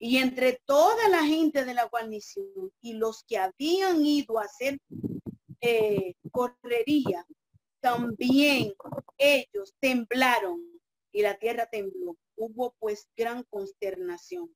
y 0.03 0.17
entre 0.17 0.59
toda 0.65 1.09
la 1.09 1.23
gente 1.23 1.63
de 1.63 1.75
la 1.75 1.85
guarnición 1.85 2.71
y 2.81 2.93
los 2.93 3.23
que 3.23 3.37
habían 3.37 4.03
ido 4.03 4.39
a 4.39 4.45
hacer 4.45 4.79
eh, 5.61 6.15
correría, 6.31 7.23
también 7.81 8.73
ellos 9.19 9.75
temblaron 9.79 10.59
y 11.11 11.21
la 11.21 11.37
tierra 11.37 11.67
tembló. 11.67 12.17
Hubo 12.35 12.73
pues 12.79 13.07
gran 13.15 13.43
consternación. 13.43 14.51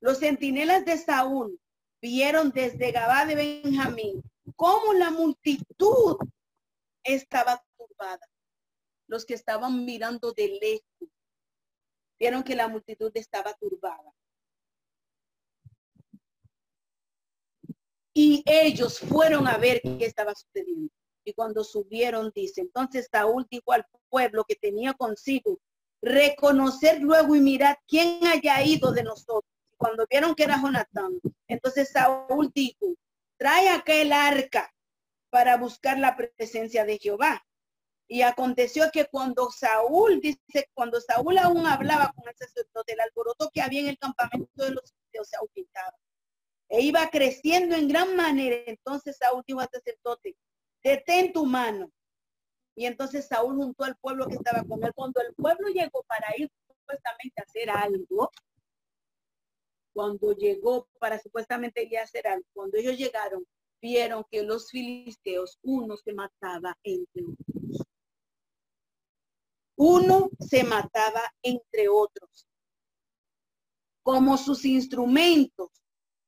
Los 0.00 0.18
centinelas 0.18 0.84
de 0.84 0.96
Saúl 0.96 1.60
vieron 2.00 2.50
desde 2.50 2.90
Gabá 2.90 3.26
de 3.26 3.34
Benjamín 3.34 4.22
cómo 4.56 4.94
la 4.94 5.10
multitud 5.10 6.16
estaba 7.04 7.62
turbada. 7.76 8.26
Los 9.06 9.26
que 9.26 9.34
estaban 9.34 9.84
mirando 9.84 10.32
de 10.32 10.48
lejos 10.60 11.10
vieron 12.18 12.42
que 12.42 12.54
la 12.54 12.68
multitud 12.68 13.10
estaba 13.14 13.54
turbada. 13.54 14.12
Y 18.14 18.42
ellos 18.46 18.98
fueron 18.98 19.46
a 19.46 19.56
ver 19.56 19.80
qué 19.82 20.04
estaba 20.04 20.34
sucediendo. 20.34 20.92
Y 21.24 21.32
cuando 21.32 21.64
subieron, 21.64 22.32
dice, 22.34 22.60
entonces 22.62 23.08
Saúl 23.10 23.46
dijo 23.50 23.72
al 23.72 23.86
pueblo 24.08 24.44
que 24.44 24.56
tenía 24.56 24.94
consigo, 24.94 25.60
reconocer 26.02 27.00
luego 27.00 27.36
y 27.36 27.40
mirar 27.40 27.78
quién 27.86 28.26
haya 28.26 28.62
ido 28.64 28.92
de 28.92 29.02
nosotros. 29.02 29.44
Cuando 29.80 30.06
vieron 30.10 30.34
que 30.34 30.44
era 30.44 30.60
Jonatán, 30.60 31.18
entonces 31.48 31.90
Saúl 31.90 32.52
dijo, 32.54 32.94
trae 33.38 33.70
aquel 33.70 34.12
arca 34.12 34.70
para 35.30 35.56
buscar 35.56 35.98
la 35.98 36.18
presencia 36.18 36.84
de 36.84 36.98
Jehová. 36.98 37.42
Y 38.06 38.20
aconteció 38.20 38.90
que 38.92 39.06
cuando 39.06 39.50
Saúl, 39.50 40.20
dice, 40.20 40.68
cuando 40.74 41.00
Saúl 41.00 41.38
aún 41.38 41.66
hablaba 41.66 42.12
con 42.12 42.28
el 42.28 42.36
sacerdote, 42.36 42.92
el 42.92 43.00
alboroto 43.00 43.48
que 43.54 43.62
había 43.62 43.80
en 43.80 43.88
el 43.88 43.98
campamento 43.98 44.64
de 44.64 44.72
los 44.72 44.92
judíos 44.92 45.28
se 45.28 45.36
aumentaba 45.38 45.96
e 46.68 46.82
iba 46.82 47.08
creciendo 47.08 47.74
en 47.74 47.88
gran 47.88 48.14
manera. 48.14 48.56
Entonces 48.66 49.16
Saúl 49.16 49.42
dijo 49.46 49.60
al 49.60 49.70
sacerdote, 49.72 50.36
detén 50.84 51.32
tu 51.32 51.46
mano. 51.46 51.90
Y 52.76 52.84
entonces 52.84 53.26
Saúl 53.26 53.56
juntó 53.56 53.84
al 53.84 53.96
pueblo 53.96 54.26
que 54.26 54.34
estaba 54.34 54.62
con 54.62 54.84
él. 54.84 54.92
Cuando 54.94 55.22
el 55.22 55.34
pueblo 55.34 55.68
llegó 55.68 56.02
para 56.02 56.36
ir 56.36 56.50
supuestamente 56.68 57.40
a 57.40 57.44
hacer 57.44 57.70
algo, 57.70 58.30
cuando 59.92 60.32
llegó 60.32 60.88
para 60.98 61.18
supuestamente 61.18 61.84
ir 61.84 61.98
a 61.98 62.02
hacer 62.02 62.26
algo, 62.26 62.46
cuando 62.52 62.78
ellos 62.78 62.96
llegaron, 62.96 63.46
vieron 63.80 64.24
que 64.30 64.42
los 64.42 64.70
filisteos, 64.70 65.58
uno 65.62 65.96
se 65.96 66.12
mataba 66.12 66.76
entre 66.82 67.24
otros. 67.24 67.86
Uno 69.76 70.30
se 70.38 70.62
mataba 70.64 71.22
entre 71.42 71.88
otros. 71.88 72.46
Como 74.02 74.36
sus 74.36 74.64
instrumentos 74.64 75.70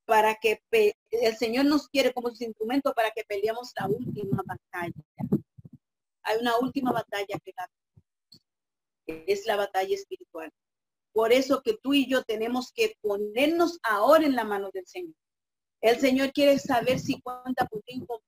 para 0.05 0.35
que 0.37 0.63
el 1.11 1.37
Señor 1.37 1.67
nos 1.67 1.89
quiere 1.89 2.13
como 2.13 2.35
su 2.35 2.45
instrumento 2.45 2.93
para 2.95 3.11
que 3.11 3.25
peleemos 3.25 3.73
la 3.79 3.89
última 3.89 4.43
batalla. 4.45 5.05
Hay 6.23 6.39
una 6.41 6.59
última 6.59 6.93
batalla 6.93 7.39
que 9.07 9.25
es 9.27 9.47
la 9.47 9.57
batalla 9.57 9.95
espiritual. 9.95 10.53
Por 11.13 11.33
eso 11.33 11.63
que 11.63 11.79
tú 11.83 11.95
y 11.95 12.09
yo 12.09 12.23
tenemos 12.23 12.73
que 12.73 12.97
ponernos 13.01 13.79
ahora 13.83 14.25
en 14.25 14.35
la 14.35 14.45
mano 14.45 14.71
del 14.73 14.87
Señor. 14.87 15.15
El 15.81 15.99
Señor 15.99 16.33
quiere 16.33 16.59
saber 16.59 16.99
si 16.99 17.21
cuenta 17.21 17.67
conmigo. 17.67 18.23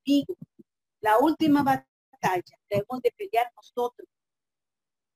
La 1.00 1.18
última 1.18 1.62
batalla 1.62 2.58
debemos 2.68 3.00
de 3.02 3.12
pelear 3.16 3.50
nosotros. 3.56 4.08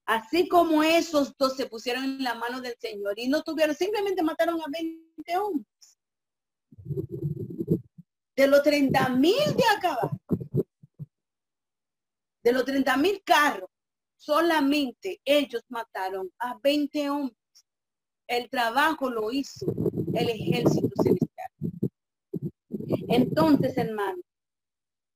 Así 0.06 0.48
como 0.48 0.82
esos 0.82 1.36
dos 1.36 1.56
se 1.56 1.66
pusieron 1.66 2.04
en 2.04 2.24
la 2.24 2.34
mano 2.34 2.60
del 2.60 2.76
Señor 2.78 3.18
y 3.18 3.28
no 3.28 3.42
tuvieron, 3.42 3.74
simplemente 3.74 4.22
mataron 4.22 4.60
a 4.60 4.66
20 4.70 5.36
hombres 5.36 5.98
de 8.38 8.46
los 8.46 8.62
30 8.62 9.08
mil 9.08 9.34
de 9.34 9.64
acá, 9.76 9.98
de 12.44 12.52
los 12.52 12.64
30 12.64 12.96
mil 12.96 13.20
carros, 13.24 13.68
solamente 14.14 15.20
ellos 15.24 15.64
mataron 15.68 16.32
a 16.38 16.56
20 16.62 17.10
hombres. 17.10 17.36
El 18.28 18.48
trabajo 18.48 19.10
lo 19.10 19.32
hizo 19.32 19.66
el 20.14 20.28
ejército 20.28 20.88
celestial. 21.02 21.50
Entonces, 23.08 23.76
hermano, 23.76 24.22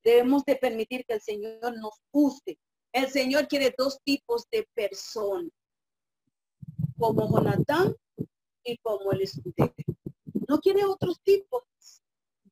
debemos 0.03 0.45
de 0.45 0.57
permitir 0.57 1.05
que 1.07 1.15
el 1.15 1.21
Señor 1.21 1.77
nos 1.79 2.03
use. 2.11 2.59
El 2.93 3.09
Señor 3.09 3.47
quiere 3.47 3.73
dos 3.77 3.99
tipos 4.03 4.47
de 4.51 4.67
personas, 4.75 5.53
como 6.99 7.31
Jonatán 7.31 7.95
y 8.65 8.77
como 8.79 9.13
el 9.13 9.23
escudero. 9.23 9.73
No 10.49 10.59
quiere 10.59 10.85
otros 10.85 11.21
tipos, 11.23 11.63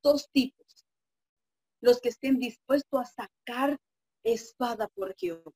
dos 0.03 0.29
tipos 0.31 0.61
los 1.81 2.01
que 2.01 2.11
estén 2.11 2.38
dispuestos 2.38 3.01
a 3.01 3.05
sacar 3.05 3.81
espada 4.23 4.88
por 4.88 5.14
Jehová, 5.16 5.53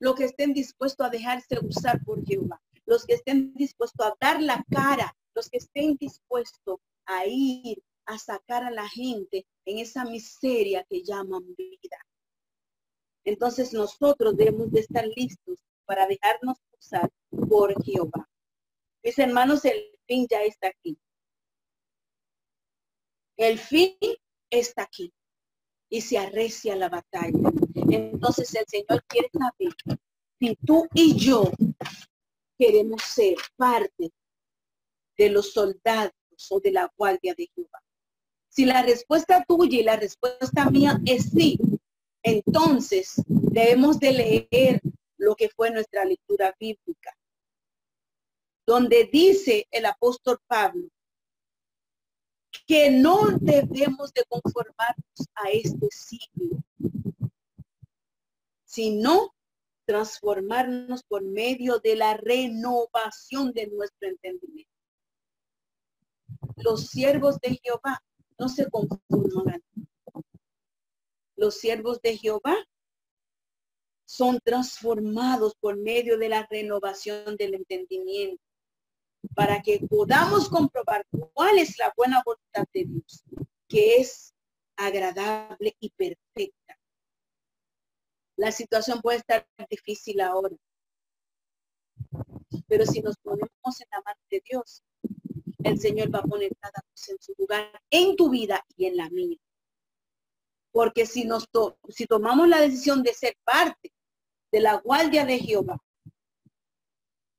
los 0.00 0.14
que 0.16 0.24
estén 0.24 0.52
dispuestos 0.52 1.06
a 1.06 1.10
dejarse 1.10 1.58
usar 1.62 2.02
por 2.04 2.24
Jehová, 2.24 2.60
los 2.88 3.04
que 3.04 3.14
estén 3.14 3.52
dispuestos 3.52 4.06
a 4.06 4.14
dar 4.18 4.42
la 4.42 4.64
cara, 4.70 5.14
los 5.34 5.50
que 5.50 5.58
estén 5.58 5.96
dispuestos 5.96 6.80
a 7.04 7.26
ir 7.26 7.82
a 8.06 8.18
sacar 8.18 8.64
a 8.64 8.70
la 8.70 8.88
gente 8.88 9.46
en 9.66 9.78
esa 9.78 10.06
miseria 10.06 10.86
que 10.88 11.04
llaman 11.04 11.54
vida. 11.54 11.98
Entonces 13.24 13.74
nosotros 13.74 14.34
debemos 14.38 14.72
de 14.72 14.80
estar 14.80 15.06
listos 15.14 15.58
para 15.84 16.06
dejarnos 16.06 16.56
usar 16.78 17.10
por 17.46 17.74
Jehová. 17.84 18.26
Mis 19.02 19.18
hermanos, 19.18 19.66
el 19.66 19.84
fin 20.06 20.26
ya 20.30 20.42
está 20.44 20.68
aquí. 20.68 20.98
El 23.36 23.58
fin 23.58 23.98
está 24.48 24.84
aquí 24.84 25.12
y 25.90 26.00
se 26.00 26.16
arrecia 26.16 26.74
la 26.74 26.88
batalla. 26.88 27.52
Entonces 27.74 28.54
el 28.54 28.64
Señor 28.66 29.04
quiere 29.06 29.28
saber 29.30 29.76
si 30.40 30.56
tú 30.64 30.88
y 30.94 31.14
yo 31.18 31.52
queremos 32.58 33.02
ser 33.02 33.36
parte 33.56 34.10
de 35.16 35.30
los 35.30 35.52
soldados 35.52 36.12
o 36.50 36.60
de 36.60 36.72
la 36.72 36.92
guardia 36.96 37.34
de 37.36 37.48
Jehová. 37.54 37.82
Si 38.48 38.64
la 38.64 38.82
respuesta 38.82 39.44
tuya 39.46 39.78
y 39.78 39.82
la 39.82 39.96
respuesta 39.96 40.68
mía 40.70 41.00
es 41.06 41.30
sí, 41.30 41.58
entonces 42.22 43.22
debemos 43.26 43.98
de 43.98 44.12
leer 44.12 44.80
lo 45.16 45.34
que 45.36 45.48
fue 45.48 45.70
nuestra 45.70 46.04
lectura 46.04 46.54
bíblica, 46.58 47.16
donde 48.66 49.08
dice 49.12 49.66
el 49.70 49.86
apóstol 49.86 50.38
Pablo 50.46 50.88
que 52.66 52.90
no 52.90 53.28
debemos 53.40 54.12
de 54.12 54.24
conformarnos 54.28 55.28
a 55.34 55.50
este 55.50 55.88
siglo, 55.90 56.62
sino 58.64 59.34
transformarnos 59.88 61.02
por 61.04 61.24
medio 61.24 61.78
de 61.78 61.96
la 61.96 62.14
renovación 62.14 63.52
de 63.52 63.68
nuestro 63.68 64.06
entendimiento. 64.06 64.70
Los 66.56 66.88
siervos 66.88 67.38
de 67.40 67.58
Jehová 67.62 68.04
no 68.38 68.50
se 68.50 68.68
conforman. 68.68 69.62
Los 71.36 71.54
siervos 71.54 72.02
de 72.02 72.18
Jehová 72.18 72.54
son 74.04 74.40
transformados 74.44 75.54
por 75.58 75.78
medio 75.78 76.18
de 76.18 76.28
la 76.28 76.46
renovación 76.50 77.36
del 77.36 77.54
entendimiento 77.54 78.42
para 79.34 79.62
que 79.62 79.80
podamos 79.88 80.50
comprobar 80.50 81.06
cuál 81.32 81.58
es 81.58 81.78
la 81.78 81.94
buena 81.96 82.22
voluntad 82.26 82.64
de 82.74 82.84
Dios, 82.84 83.24
que 83.66 83.96
es 83.96 84.34
agradable 84.76 85.74
y 85.80 85.88
perfecta. 85.88 86.77
La 88.38 88.52
situación 88.52 89.02
puede 89.02 89.18
estar 89.18 89.44
difícil 89.68 90.20
ahora, 90.20 90.54
pero 92.68 92.86
si 92.86 93.02
nos 93.02 93.16
ponemos 93.16 93.80
en 93.80 93.88
la 93.90 94.00
mano 94.02 94.20
de 94.30 94.40
Dios, 94.48 94.84
el 95.64 95.80
Señor 95.80 96.14
va 96.14 96.20
a 96.20 96.22
poner 96.22 96.56
cada 96.60 96.80
cosa 96.88 97.12
en 97.12 97.18
su 97.20 97.34
lugar, 97.36 97.82
en 97.90 98.14
tu 98.14 98.30
vida 98.30 98.64
y 98.76 98.86
en 98.86 98.96
la 98.96 99.10
mía. 99.10 99.38
Porque 100.70 101.04
si, 101.04 101.24
nos 101.24 101.48
si 101.88 102.06
tomamos 102.06 102.46
la 102.46 102.60
decisión 102.60 103.02
de 103.02 103.12
ser 103.12 103.36
parte 103.42 103.92
de 104.52 104.60
la 104.60 104.74
guardia 104.74 105.26
de 105.26 105.40
Jehová, 105.40 105.82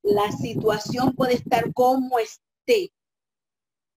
la 0.02 0.30
situación 0.32 1.14
puede 1.14 1.32
estar 1.32 1.72
como 1.72 2.18
esté. 2.18 2.92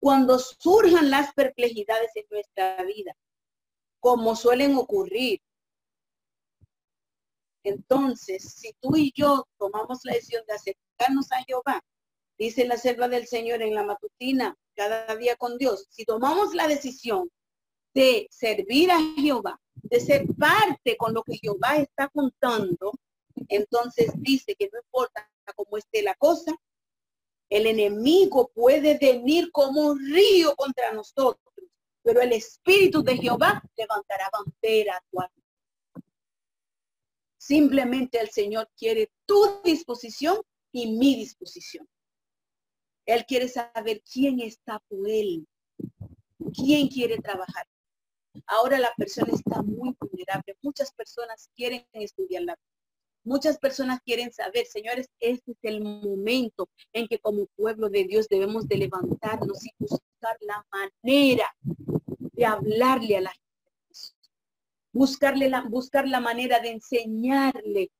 Cuando 0.00 0.38
surjan 0.38 1.10
las 1.10 1.34
perplejidades 1.34 2.12
en 2.14 2.24
nuestra 2.30 2.82
vida, 2.84 3.14
como 4.00 4.36
suelen 4.36 4.74
ocurrir, 4.76 5.42
entonces, 7.64 8.54
si 8.56 8.74
tú 8.80 8.94
y 8.96 9.10
yo 9.16 9.46
tomamos 9.58 10.00
la 10.04 10.12
decisión 10.12 10.44
de 10.46 10.54
acercarnos 10.54 11.32
a 11.32 11.42
Jehová, 11.44 11.82
dice 12.38 12.66
la 12.66 12.76
selva 12.76 13.08
del 13.08 13.26
Señor 13.26 13.62
en 13.62 13.74
la 13.74 13.84
matutina, 13.84 14.56
cada 14.74 15.16
día 15.16 15.34
con 15.36 15.56
Dios, 15.56 15.86
si 15.88 16.04
tomamos 16.04 16.54
la 16.54 16.68
decisión 16.68 17.30
de 17.94 18.26
servir 18.30 18.90
a 18.90 18.98
Jehová, 19.16 19.58
de 19.74 20.00
ser 20.00 20.26
parte 20.38 20.96
con 20.98 21.14
lo 21.14 21.22
que 21.22 21.38
Jehová 21.38 21.76
está 21.76 22.08
contando, 22.08 22.92
entonces 23.48 24.12
dice 24.16 24.54
que 24.56 24.68
no 24.70 24.78
importa 24.80 25.28
como 25.56 25.78
esté 25.78 26.02
la 26.02 26.14
cosa, 26.16 26.54
el 27.48 27.66
enemigo 27.66 28.50
puede 28.54 28.98
venir 28.98 29.50
como 29.52 29.88
un 29.88 30.12
río 30.12 30.54
contra 30.56 30.92
nosotros, 30.92 31.54
pero 32.02 32.20
el 32.20 32.32
Espíritu 32.32 33.02
de 33.02 33.16
Jehová 33.16 33.62
levantará 33.76 34.28
bandera 34.32 34.96
a 34.96 35.30
Simplemente 37.46 38.18
el 38.18 38.30
Señor 38.30 38.70
quiere 38.74 39.12
tu 39.26 39.60
disposición 39.62 40.40
y 40.72 40.96
mi 40.96 41.14
disposición. 41.14 41.86
Él 43.04 43.26
quiere 43.26 43.48
saber 43.48 44.02
quién 44.10 44.40
está 44.40 44.82
por 44.88 45.06
él, 45.06 45.46
quién 46.54 46.88
quiere 46.88 47.18
trabajar. 47.18 47.66
Ahora 48.46 48.78
la 48.78 48.94
persona 48.96 49.30
está 49.30 49.60
muy 49.60 49.94
vulnerable. 50.00 50.56
Muchas 50.62 50.90
personas 50.94 51.50
quieren 51.54 51.86
estudiar 51.92 52.44
la 52.44 52.58
Muchas 53.24 53.58
personas 53.58 54.00
quieren 54.02 54.32
saber, 54.32 54.64
señores, 54.64 55.10
este 55.20 55.52
es 55.52 55.58
el 55.62 55.82
momento 55.82 56.70
en 56.94 57.08
que 57.08 57.18
como 57.18 57.46
pueblo 57.56 57.90
de 57.90 58.04
Dios 58.04 58.26
debemos 58.28 58.68
de 58.68 58.78
levantarnos 58.78 59.64
y 59.66 59.70
buscar 59.78 60.36
la 60.40 60.66
manera 60.72 61.54
de 62.32 62.44
hablarle 62.46 63.18
a 63.18 63.20
la. 63.22 63.32
Buscarle 64.94 65.50
la, 65.50 65.62
buscar 65.62 66.06
la 66.06 66.20
manera 66.20 66.60
de 66.60 66.70
enseñarle 66.70 67.90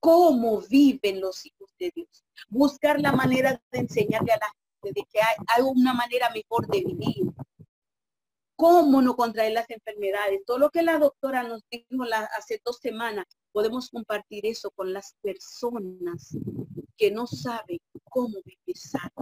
cómo 0.00 0.62
viven 0.62 1.20
los 1.20 1.44
hijos 1.44 1.70
de 1.78 1.92
Dios. 1.94 2.24
Buscar 2.48 2.98
la 2.98 3.12
manera 3.12 3.60
de 3.70 3.78
enseñarle 3.78 4.32
a 4.32 4.38
la 4.38 4.52
gente 4.82 5.00
de 5.00 5.06
que 5.10 5.20
hay, 5.20 5.62
una 5.62 5.92
manera 5.92 6.30
mejor 6.30 6.66
de 6.68 6.80
vivir. 6.80 7.30
Cómo 8.56 9.02
no 9.02 9.14
contraer 9.16 9.52
las 9.52 9.68
enfermedades. 9.68 10.40
Todo 10.46 10.58
lo 10.58 10.70
que 10.70 10.82
la 10.82 10.98
doctora 10.98 11.42
nos 11.42 11.62
dijo 11.70 12.04
hace 12.38 12.58
dos 12.64 12.78
semanas, 12.78 13.26
podemos 13.52 13.90
compartir 13.90 14.46
eso 14.46 14.70
con 14.70 14.94
las 14.94 15.14
personas 15.20 16.34
que 16.96 17.10
no 17.10 17.26
saben 17.26 17.80
cómo 18.04 18.38
empezar. 18.46 19.12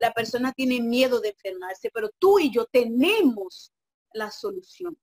La 0.00 0.12
persona 0.12 0.52
tiene 0.52 0.80
miedo 0.80 1.20
de 1.20 1.28
enfermarse, 1.28 1.88
pero 1.94 2.10
tú 2.18 2.40
y 2.40 2.52
yo 2.52 2.64
tenemos 2.66 3.72
la 4.12 4.32
solución. 4.32 4.98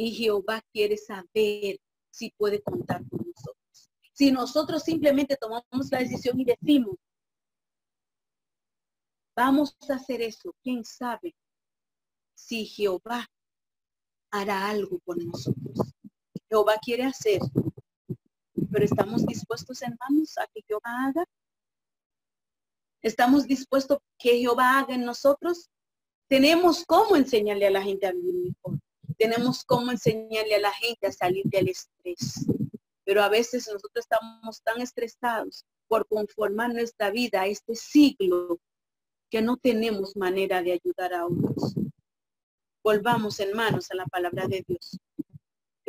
Y 0.00 0.12
Jehová 0.12 0.62
quiere 0.72 0.96
saber 0.96 1.80
si 2.08 2.30
puede 2.30 2.62
contar 2.62 3.02
con 3.08 3.18
nosotros. 3.18 3.90
Si 4.12 4.30
nosotros 4.30 4.84
simplemente 4.84 5.36
tomamos 5.36 5.90
la 5.90 5.98
decisión 5.98 6.38
y 6.38 6.44
decimos, 6.44 6.94
vamos 9.34 9.76
a 9.88 9.94
hacer 9.94 10.22
eso, 10.22 10.54
quién 10.62 10.84
sabe 10.84 11.34
si 12.36 12.64
Jehová 12.64 13.26
hará 14.30 14.68
algo 14.68 15.00
por 15.00 15.20
nosotros. 15.20 15.92
Jehová 16.48 16.76
quiere 16.80 17.02
hacer, 17.02 17.40
pero 18.70 18.84
estamos 18.84 19.26
dispuestos, 19.26 19.82
hermanos, 19.82 20.38
a 20.38 20.46
que 20.46 20.62
Jehová 20.62 21.08
haga. 21.08 21.24
¿Estamos 23.02 23.48
dispuestos 23.48 23.98
que 24.16 24.38
Jehová 24.38 24.78
haga 24.78 24.94
en 24.94 25.04
nosotros? 25.04 25.68
Tenemos 26.28 26.84
cómo 26.84 27.16
enseñarle 27.16 27.66
a 27.66 27.72
la 27.72 27.82
gente 27.82 28.06
a 28.06 28.12
vivir 28.12 28.34
mejor. 28.34 28.78
Tenemos 29.18 29.64
cómo 29.64 29.90
enseñarle 29.90 30.54
a 30.54 30.60
la 30.60 30.72
gente 30.72 31.06
a 31.06 31.12
salir 31.12 31.44
del 31.46 31.68
estrés. 31.68 32.46
Pero 33.04 33.22
a 33.22 33.28
veces 33.28 33.66
nosotros 33.66 34.04
estamos 34.04 34.62
tan 34.62 34.80
estresados 34.80 35.64
por 35.88 36.06
conformar 36.06 36.72
nuestra 36.72 37.10
vida 37.10 37.42
a 37.42 37.46
este 37.46 37.74
siglo 37.74 38.58
que 39.30 39.42
no 39.42 39.56
tenemos 39.56 40.16
manera 40.16 40.62
de 40.62 40.72
ayudar 40.72 41.14
a 41.14 41.26
otros. 41.26 41.74
Volvamos, 42.82 43.40
hermanos, 43.40 43.90
a 43.90 43.96
la 43.96 44.06
palabra 44.06 44.46
de 44.46 44.64
Dios 44.66 44.98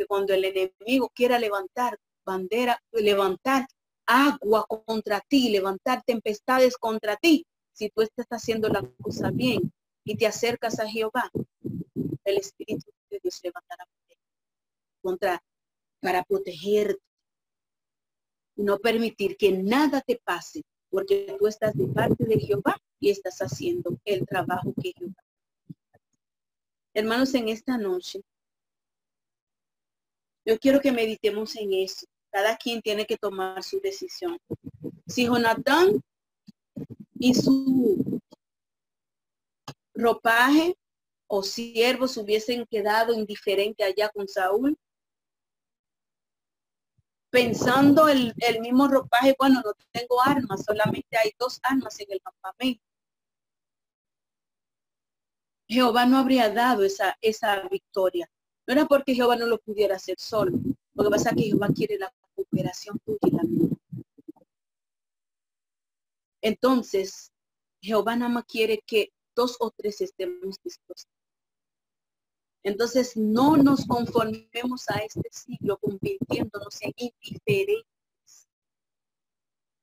cuando 0.06 0.34
el 0.34 0.44
enemigo 0.44 1.10
quiera 1.14 1.38
levantar 1.38 1.98
bandera, 2.24 2.82
levantar 2.92 3.66
agua 4.06 4.66
contra 4.66 5.20
ti, 5.20 5.50
levantar 5.50 6.02
tempestades 6.02 6.76
contra 6.76 7.16
ti, 7.16 7.46
si 7.72 7.90
tú 7.90 8.02
estás 8.02 8.26
haciendo 8.30 8.68
la 8.68 8.82
cosa 9.00 9.30
bien 9.30 9.72
y 10.04 10.16
te 10.16 10.26
acercas 10.26 10.80
a 10.80 10.88
Jehová, 10.88 11.30
el 12.24 12.36
Espíritu 12.36 12.90
de 13.30 13.40
Dios 13.40 13.40
levantará 13.42 13.84
contra 15.02 15.42
para 16.00 16.22
protegerte 16.24 17.00
no 18.56 18.78
permitir 18.78 19.36
que 19.36 19.52
nada 19.52 20.00
te 20.02 20.20
pase, 20.22 20.62
porque 20.90 21.34
tú 21.38 21.46
estás 21.46 21.74
de 21.74 21.86
parte 21.88 22.24
de 22.24 22.38
Jehová 22.38 22.76
y 22.98 23.10
estás 23.10 23.38
haciendo 23.38 23.98
el 24.04 24.26
trabajo 24.26 24.74
que 24.82 24.92
Jehová. 24.96 25.22
Hermanos, 26.92 27.34
en 27.34 27.48
esta 27.48 27.78
noche 27.78 28.20
yo 30.44 30.58
quiero 30.58 30.80
que 30.80 30.92
meditemos 30.92 31.54
en 31.56 31.72
eso. 31.74 32.06
Cada 32.30 32.56
quien 32.56 32.80
tiene 32.80 33.06
que 33.06 33.16
tomar 33.16 33.62
su 33.62 33.80
decisión. 33.80 34.38
Si 35.06 35.26
Jonatán 35.26 36.00
y 37.18 37.34
su 37.34 38.20
ropaje 39.94 40.74
o 41.32 41.44
siervos 41.44 42.16
hubiesen 42.16 42.66
quedado 42.66 43.14
indiferentes 43.14 43.86
allá 43.86 44.08
con 44.08 44.26
Saúl, 44.26 44.76
pensando 47.30 48.08
el, 48.08 48.34
el, 48.38 48.60
mismo 48.60 48.88
ropaje, 48.88 49.36
bueno, 49.38 49.62
no 49.64 49.72
tengo 49.92 50.20
armas, 50.20 50.64
solamente 50.64 51.16
hay 51.16 51.30
dos 51.38 51.60
armas 51.62 52.00
en 52.00 52.08
el 52.10 52.20
campamento. 52.20 52.82
Jehová 55.68 56.04
no 56.04 56.18
habría 56.18 56.52
dado 56.52 56.82
esa, 56.82 57.16
esa 57.20 57.60
victoria. 57.68 58.28
No 58.66 58.72
era 58.72 58.86
porque 58.86 59.14
Jehová 59.14 59.36
no 59.36 59.46
lo 59.46 59.58
pudiera 59.58 59.94
hacer 59.94 60.16
solo. 60.18 60.58
Lo 60.94 61.04
que 61.04 61.10
pasa 61.10 61.30
es 61.30 61.36
que 61.36 61.42
Jehová 61.42 61.68
quiere 61.72 61.96
la 61.96 62.12
cooperación 62.34 62.98
tuya. 63.06 63.40
Entonces, 66.42 67.30
Jehová 67.80 68.16
nada 68.16 68.32
más 68.32 68.44
quiere 68.46 68.82
que 68.84 69.12
dos 69.36 69.56
o 69.60 69.70
tres 69.70 70.00
estemos 70.00 70.60
dispuestos. 70.64 71.19
Entonces, 72.62 73.16
no 73.16 73.56
nos 73.56 73.86
conformemos 73.86 74.88
a 74.88 74.98
este 74.98 75.28
siglo 75.30 75.78
convirtiéndonos 75.78 76.80
en 76.82 76.92
indiferentes, 76.96 77.86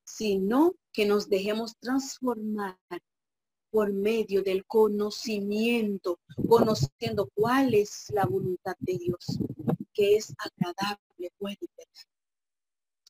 sino 0.04 0.74
que 0.92 1.06
nos 1.06 1.28
dejemos 1.28 1.76
transformar 1.78 2.78
por 3.70 3.92
medio 3.92 4.42
del 4.42 4.64
conocimiento, 4.66 6.18
conociendo 6.48 7.28
cuál 7.34 7.74
es 7.74 8.06
la 8.10 8.24
voluntad 8.24 8.74
de 8.80 8.96
Dios, 8.96 9.38
que 9.92 10.16
es 10.16 10.34
agradable, 10.38 11.32
bueno 11.38 11.58
y 11.60 11.66
perfecto. 11.68 12.08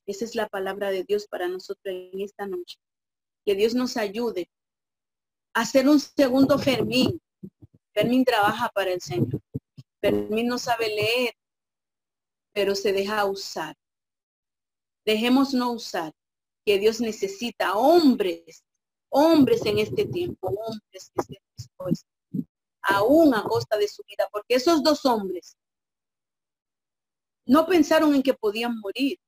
Esa 0.05 0.25
es 0.25 0.35
la 0.35 0.47
palabra 0.47 0.89
de 0.89 1.03
Dios 1.03 1.27
para 1.27 1.47
nosotros 1.47 1.85
en 1.85 2.21
esta 2.21 2.47
noche. 2.47 2.77
Que 3.45 3.55
Dios 3.55 3.75
nos 3.75 3.95
ayude 3.95 4.49
a 5.53 5.61
hacer 5.61 5.87
un 5.87 5.99
segundo 5.99 6.57
Fermín. 6.57 7.21
Fermín 7.93 8.25
trabaja 8.25 8.69
para 8.69 8.91
el 8.91 9.01
Señor. 9.01 9.38
Fermín 10.01 10.47
no 10.47 10.57
sabe 10.57 10.87
leer, 10.87 11.35
pero 12.53 12.75
se 12.75 12.93
deja 12.93 13.25
usar. 13.25 13.75
Dejemos 15.05 15.53
no 15.53 15.71
usar, 15.71 16.13
que 16.65 16.77
Dios 16.77 17.01
necesita 17.01 17.75
hombres 17.75 18.63
hombres 19.09 19.65
en 19.65 19.79
este 19.79 20.05
tiempo, 20.05 20.47
hombres 20.47 21.11
que 21.13 21.21
estén 21.21 21.41
dispuestos, 21.57 22.09
aún 22.81 23.33
a 23.35 23.43
costa 23.43 23.77
de 23.77 23.87
su 23.87 24.03
vida, 24.07 24.27
porque 24.31 24.55
esos 24.55 24.83
dos 24.83 25.05
hombres 25.05 25.57
no 27.45 27.65
pensaron 27.65 28.13
en 28.13 28.23
que 28.23 28.33
podían 28.33 28.79
morir, 28.79 29.19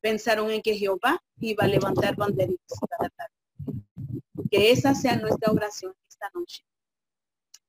pensaron 0.00 0.50
en 0.50 0.62
que 0.62 0.76
Jehová 0.76 1.22
iba 1.38 1.64
a 1.64 1.68
levantar 1.68 2.16
banderitas 2.16 2.78
tarde. 3.16 3.34
Que 4.50 4.70
esa 4.72 4.94
sea 4.94 5.16
nuestra 5.16 5.52
oración 5.52 5.94
esta 6.08 6.30
noche, 6.34 6.64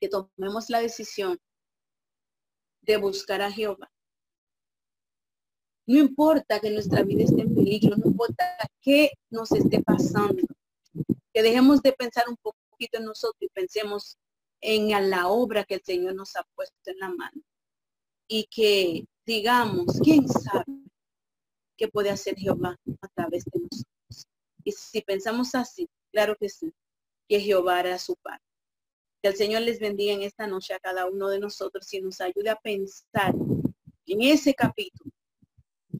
que 0.01 0.09
tomemos 0.09 0.69
la 0.69 0.81
decisión 0.81 1.39
de 2.81 2.97
buscar 2.97 3.41
a 3.41 3.51
Jehová. 3.51 3.91
No 5.85 5.99
importa 5.99 6.59
que 6.59 6.71
nuestra 6.71 7.03
vida 7.03 7.23
esté 7.23 7.41
en 7.41 7.53
peligro, 7.53 7.95
no 7.95 8.07
importa 8.07 8.43
qué 8.81 9.11
nos 9.29 9.51
esté 9.51 9.81
pasando, 9.83 10.41
que 11.33 11.43
dejemos 11.43 11.81
de 11.81 11.93
pensar 11.93 12.25
un 12.27 12.37
poquito 12.37 12.97
en 12.97 13.05
nosotros 13.05 13.37
y 13.41 13.49
pensemos 13.49 14.17
en 14.61 14.89
la 15.09 15.27
obra 15.27 15.63
que 15.63 15.75
el 15.75 15.83
Señor 15.83 16.15
nos 16.15 16.35
ha 16.35 16.43
puesto 16.55 16.75
en 16.85 16.99
la 16.99 17.09
mano. 17.09 17.41
Y 18.27 18.45
que 18.45 19.05
digamos, 19.25 19.99
¿quién 20.03 20.27
sabe 20.27 20.65
qué 21.77 21.87
puede 21.87 22.09
hacer 22.09 22.35
Jehová 22.37 22.75
a 23.01 23.07
través 23.09 23.45
de 23.45 23.59
nosotros? 23.59 24.27
Y 24.63 24.71
si 24.71 25.01
pensamos 25.01 25.53
así, 25.53 25.87
claro 26.11 26.35
que 26.39 26.49
sí, 26.49 26.71
que 27.27 27.39
Jehová 27.39 27.79
hará 27.79 27.99
su 27.99 28.15
parte. 28.15 28.50
Que 29.21 29.29
el 29.29 29.35
Señor 29.35 29.61
les 29.61 29.79
bendiga 29.79 30.13
en 30.13 30.23
esta 30.23 30.47
noche 30.47 30.73
a 30.73 30.79
cada 30.79 31.05
uno 31.05 31.29
de 31.29 31.39
nosotros 31.39 31.93
y 31.93 32.01
nos 32.01 32.21
ayude 32.21 32.49
a 32.49 32.55
pensar 32.55 33.35
en 34.07 34.21
ese 34.21 34.53
capítulo 34.53 35.11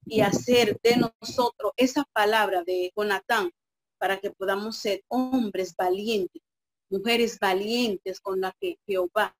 y 0.05 0.21
hacer 0.21 0.79
de 0.81 0.97
nosotros 0.97 1.71
esa 1.77 2.03
palabra 2.13 2.63
de 2.63 2.91
Jonatán 2.95 3.51
para 3.97 4.17
que 4.17 4.31
podamos 4.31 4.77
ser 4.77 5.03
hombres 5.07 5.75
valientes, 5.75 6.41
mujeres 6.89 7.37
valientes 7.39 8.19
con 8.19 8.41
la 8.41 8.51
que 8.59 8.77
Jehová 8.87 9.35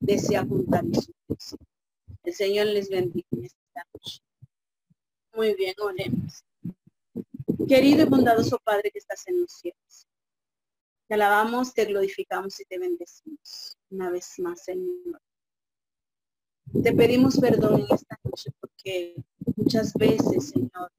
desea 0.00 0.44
juntar 0.44 0.84
nosotros. 0.84 1.56
El 2.22 2.34
Señor 2.34 2.66
les 2.66 2.88
bendiga 2.88 3.26
esta 3.42 3.86
noche. 3.92 4.20
Muy 5.34 5.54
bien, 5.54 5.74
oremos. 5.80 6.42
Querido 7.68 8.02
y 8.02 8.08
bondadoso 8.08 8.58
Padre 8.64 8.90
que 8.90 8.98
estás 8.98 9.26
en 9.28 9.42
los 9.42 9.52
cielos. 9.52 10.06
Te 11.08 11.14
alabamos, 11.14 11.72
te 11.72 11.84
glorificamos 11.84 12.58
y 12.60 12.64
te 12.64 12.78
bendecimos 12.78 13.76
una 13.90 14.10
vez 14.10 14.38
más, 14.38 14.64
Señor. 14.64 15.20
Te 16.82 16.92
pedimos 16.92 17.38
perdón 17.38 17.80
en 17.80 17.94
esta 17.94 18.18
noche 18.24 18.50
porque 18.60 19.14
muchas 19.54 19.92
veces, 19.94 20.50
Señor, 20.50 20.90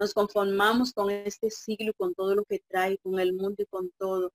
nos 0.00 0.12
conformamos 0.12 0.92
con 0.92 1.10
este 1.10 1.50
siglo, 1.50 1.92
con 1.94 2.14
todo 2.14 2.34
lo 2.34 2.44
que 2.44 2.60
trae, 2.68 2.98
con 2.98 3.20
el 3.20 3.32
mundo 3.32 3.62
y 3.62 3.66
con 3.66 3.90
todo. 3.96 4.32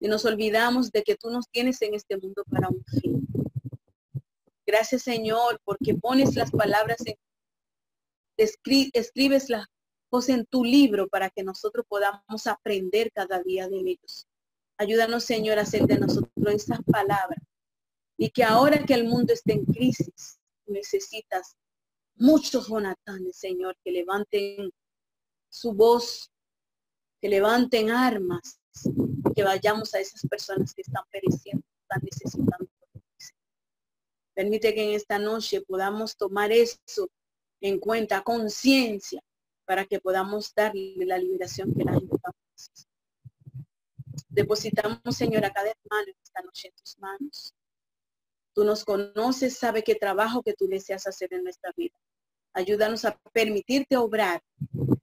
Y 0.00 0.08
nos 0.08 0.24
olvidamos 0.26 0.90
de 0.90 1.02
que 1.02 1.16
tú 1.16 1.30
nos 1.30 1.48
tienes 1.48 1.80
en 1.80 1.94
este 1.94 2.18
mundo 2.18 2.44
para 2.50 2.68
un 2.68 2.84
fin. 3.00 3.26
Gracias, 4.66 5.02
Señor, 5.02 5.60
porque 5.64 5.94
pones 5.94 6.36
las 6.36 6.50
palabras 6.50 6.98
en, 7.06 7.16
escribes 8.36 9.48
las 9.48 9.66
en 10.20 10.44
tu 10.44 10.64
libro 10.64 11.08
para 11.08 11.30
que 11.30 11.42
nosotros 11.42 11.86
podamos 11.88 12.46
aprender 12.46 13.10
cada 13.12 13.42
día 13.42 13.68
de 13.68 13.78
ellos. 13.78 14.26
Ayúdanos, 14.76 15.24
Señor, 15.24 15.58
a 15.58 15.62
hacer 15.62 15.86
de 15.86 15.98
nosotros 15.98 16.54
esas 16.54 16.80
palabras 16.84 17.42
y 18.18 18.30
que 18.30 18.44
ahora 18.44 18.84
que 18.84 18.94
el 18.94 19.04
mundo 19.04 19.32
está 19.32 19.52
en 19.52 19.64
crisis, 19.64 20.38
necesitas 20.66 21.56
muchos 22.14 22.68
Jonatanes, 22.68 23.36
Señor, 23.36 23.76
que 23.82 23.90
levanten 23.90 24.70
su 25.48 25.72
voz, 25.72 26.30
que 27.20 27.28
levanten 27.28 27.90
armas, 27.90 28.60
que 29.34 29.42
vayamos 29.42 29.94
a 29.94 30.00
esas 30.00 30.22
personas 30.28 30.74
que 30.74 30.82
están 30.82 31.04
pereciendo, 31.10 31.64
están 31.82 32.02
necesitando. 32.02 32.68
Permite 34.34 34.74
que 34.74 34.82
en 34.82 34.94
esta 34.94 35.18
noche 35.18 35.60
podamos 35.62 36.16
tomar 36.16 36.52
eso 36.52 37.08
en 37.60 37.78
cuenta, 37.78 38.22
conciencia, 38.22 39.22
para 39.72 39.86
que 39.86 40.00
podamos 40.00 40.52
darle 40.54 41.06
la 41.06 41.16
liberación 41.16 41.72
que 41.72 41.82
la 41.82 41.94
gente. 41.94 42.14
Depositamos, 44.28 45.16
Señor, 45.16 45.46
a 45.46 45.50
cada 45.50 45.70
hermano 45.70 46.12
esta 46.22 46.42
noche 46.42 46.68
en 46.68 46.74
tus 46.74 46.98
manos. 46.98 47.54
Tú 48.52 48.64
nos 48.64 48.84
conoces, 48.84 49.56
sabe 49.56 49.82
qué 49.82 49.94
trabajo 49.94 50.42
que 50.42 50.52
tú 50.52 50.66
deseas 50.68 51.06
hacer 51.06 51.32
en 51.32 51.44
nuestra 51.44 51.72
vida. 51.74 51.96
Ayúdanos 52.52 53.06
a 53.06 53.18
permitirte 53.32 53.96
obrar 53.96 54.42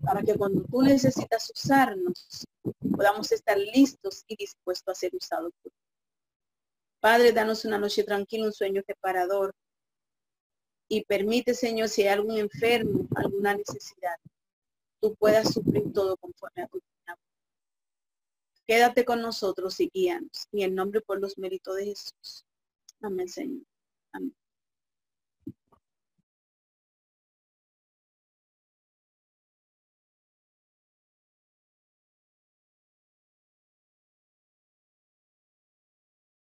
para 0.02 0.22
que 0.22 0.36
cuando 0.36 0.64
tú 0.66 0.84
necesitas 0.84 1.50
usarnos, 1.50 2.46
podamos 2.96 3.32
estar 3.32 3.58
listos 3.58 4.24
y 4.28 4.36
dispuestos 4.36 4.92
a 4.92 5.00
ser 5.00 5.16
usados 5.16 5.52
por 5.64 5.72
ti. 5.72 5.78
Padre, 7.00 7.32
danos 7.32 7.66
una 7.66 7.80
noche 7.80 8.04
tranquila, 8.04 8.46
un 8.46 8.54
sueño 8.54 8.84
reparador. 8.86 9.52
Y 10.88 11.06
permite, 11.06 11.56
Señor, 11.56 11.90
si 11.90 12.04
hay 12.04 12.10
algún 12.10 12.38
enfermo, 12.38 13.08
alguna 13.16 13.56
necesidad, 13.56 14.16
tú 15.02 15.16
puedas 15.16 15.54
suplir 15.54 15.92
todo 15.94 16.18
conforme 16.18 16.64
a 16.64 16.68
tu 16.68 16.80
Quédate 18.70 19.04
con 19.04 19.20
nosotros 19.20 19.80
y 19.80 19.90
guíanos. 19.92 20.48
Y 20.52 20.62
en 20.62 20.76
nombre 20.76 21.02
por 21.02 21.20
los 21.20 21.40
méritos 21.40 21.76
de 21.76 21.86
Jesús. 21.86 22.46
Amén, 23.02 23.28
Señor. 23.28 23.64
Amén. 24.12 24.36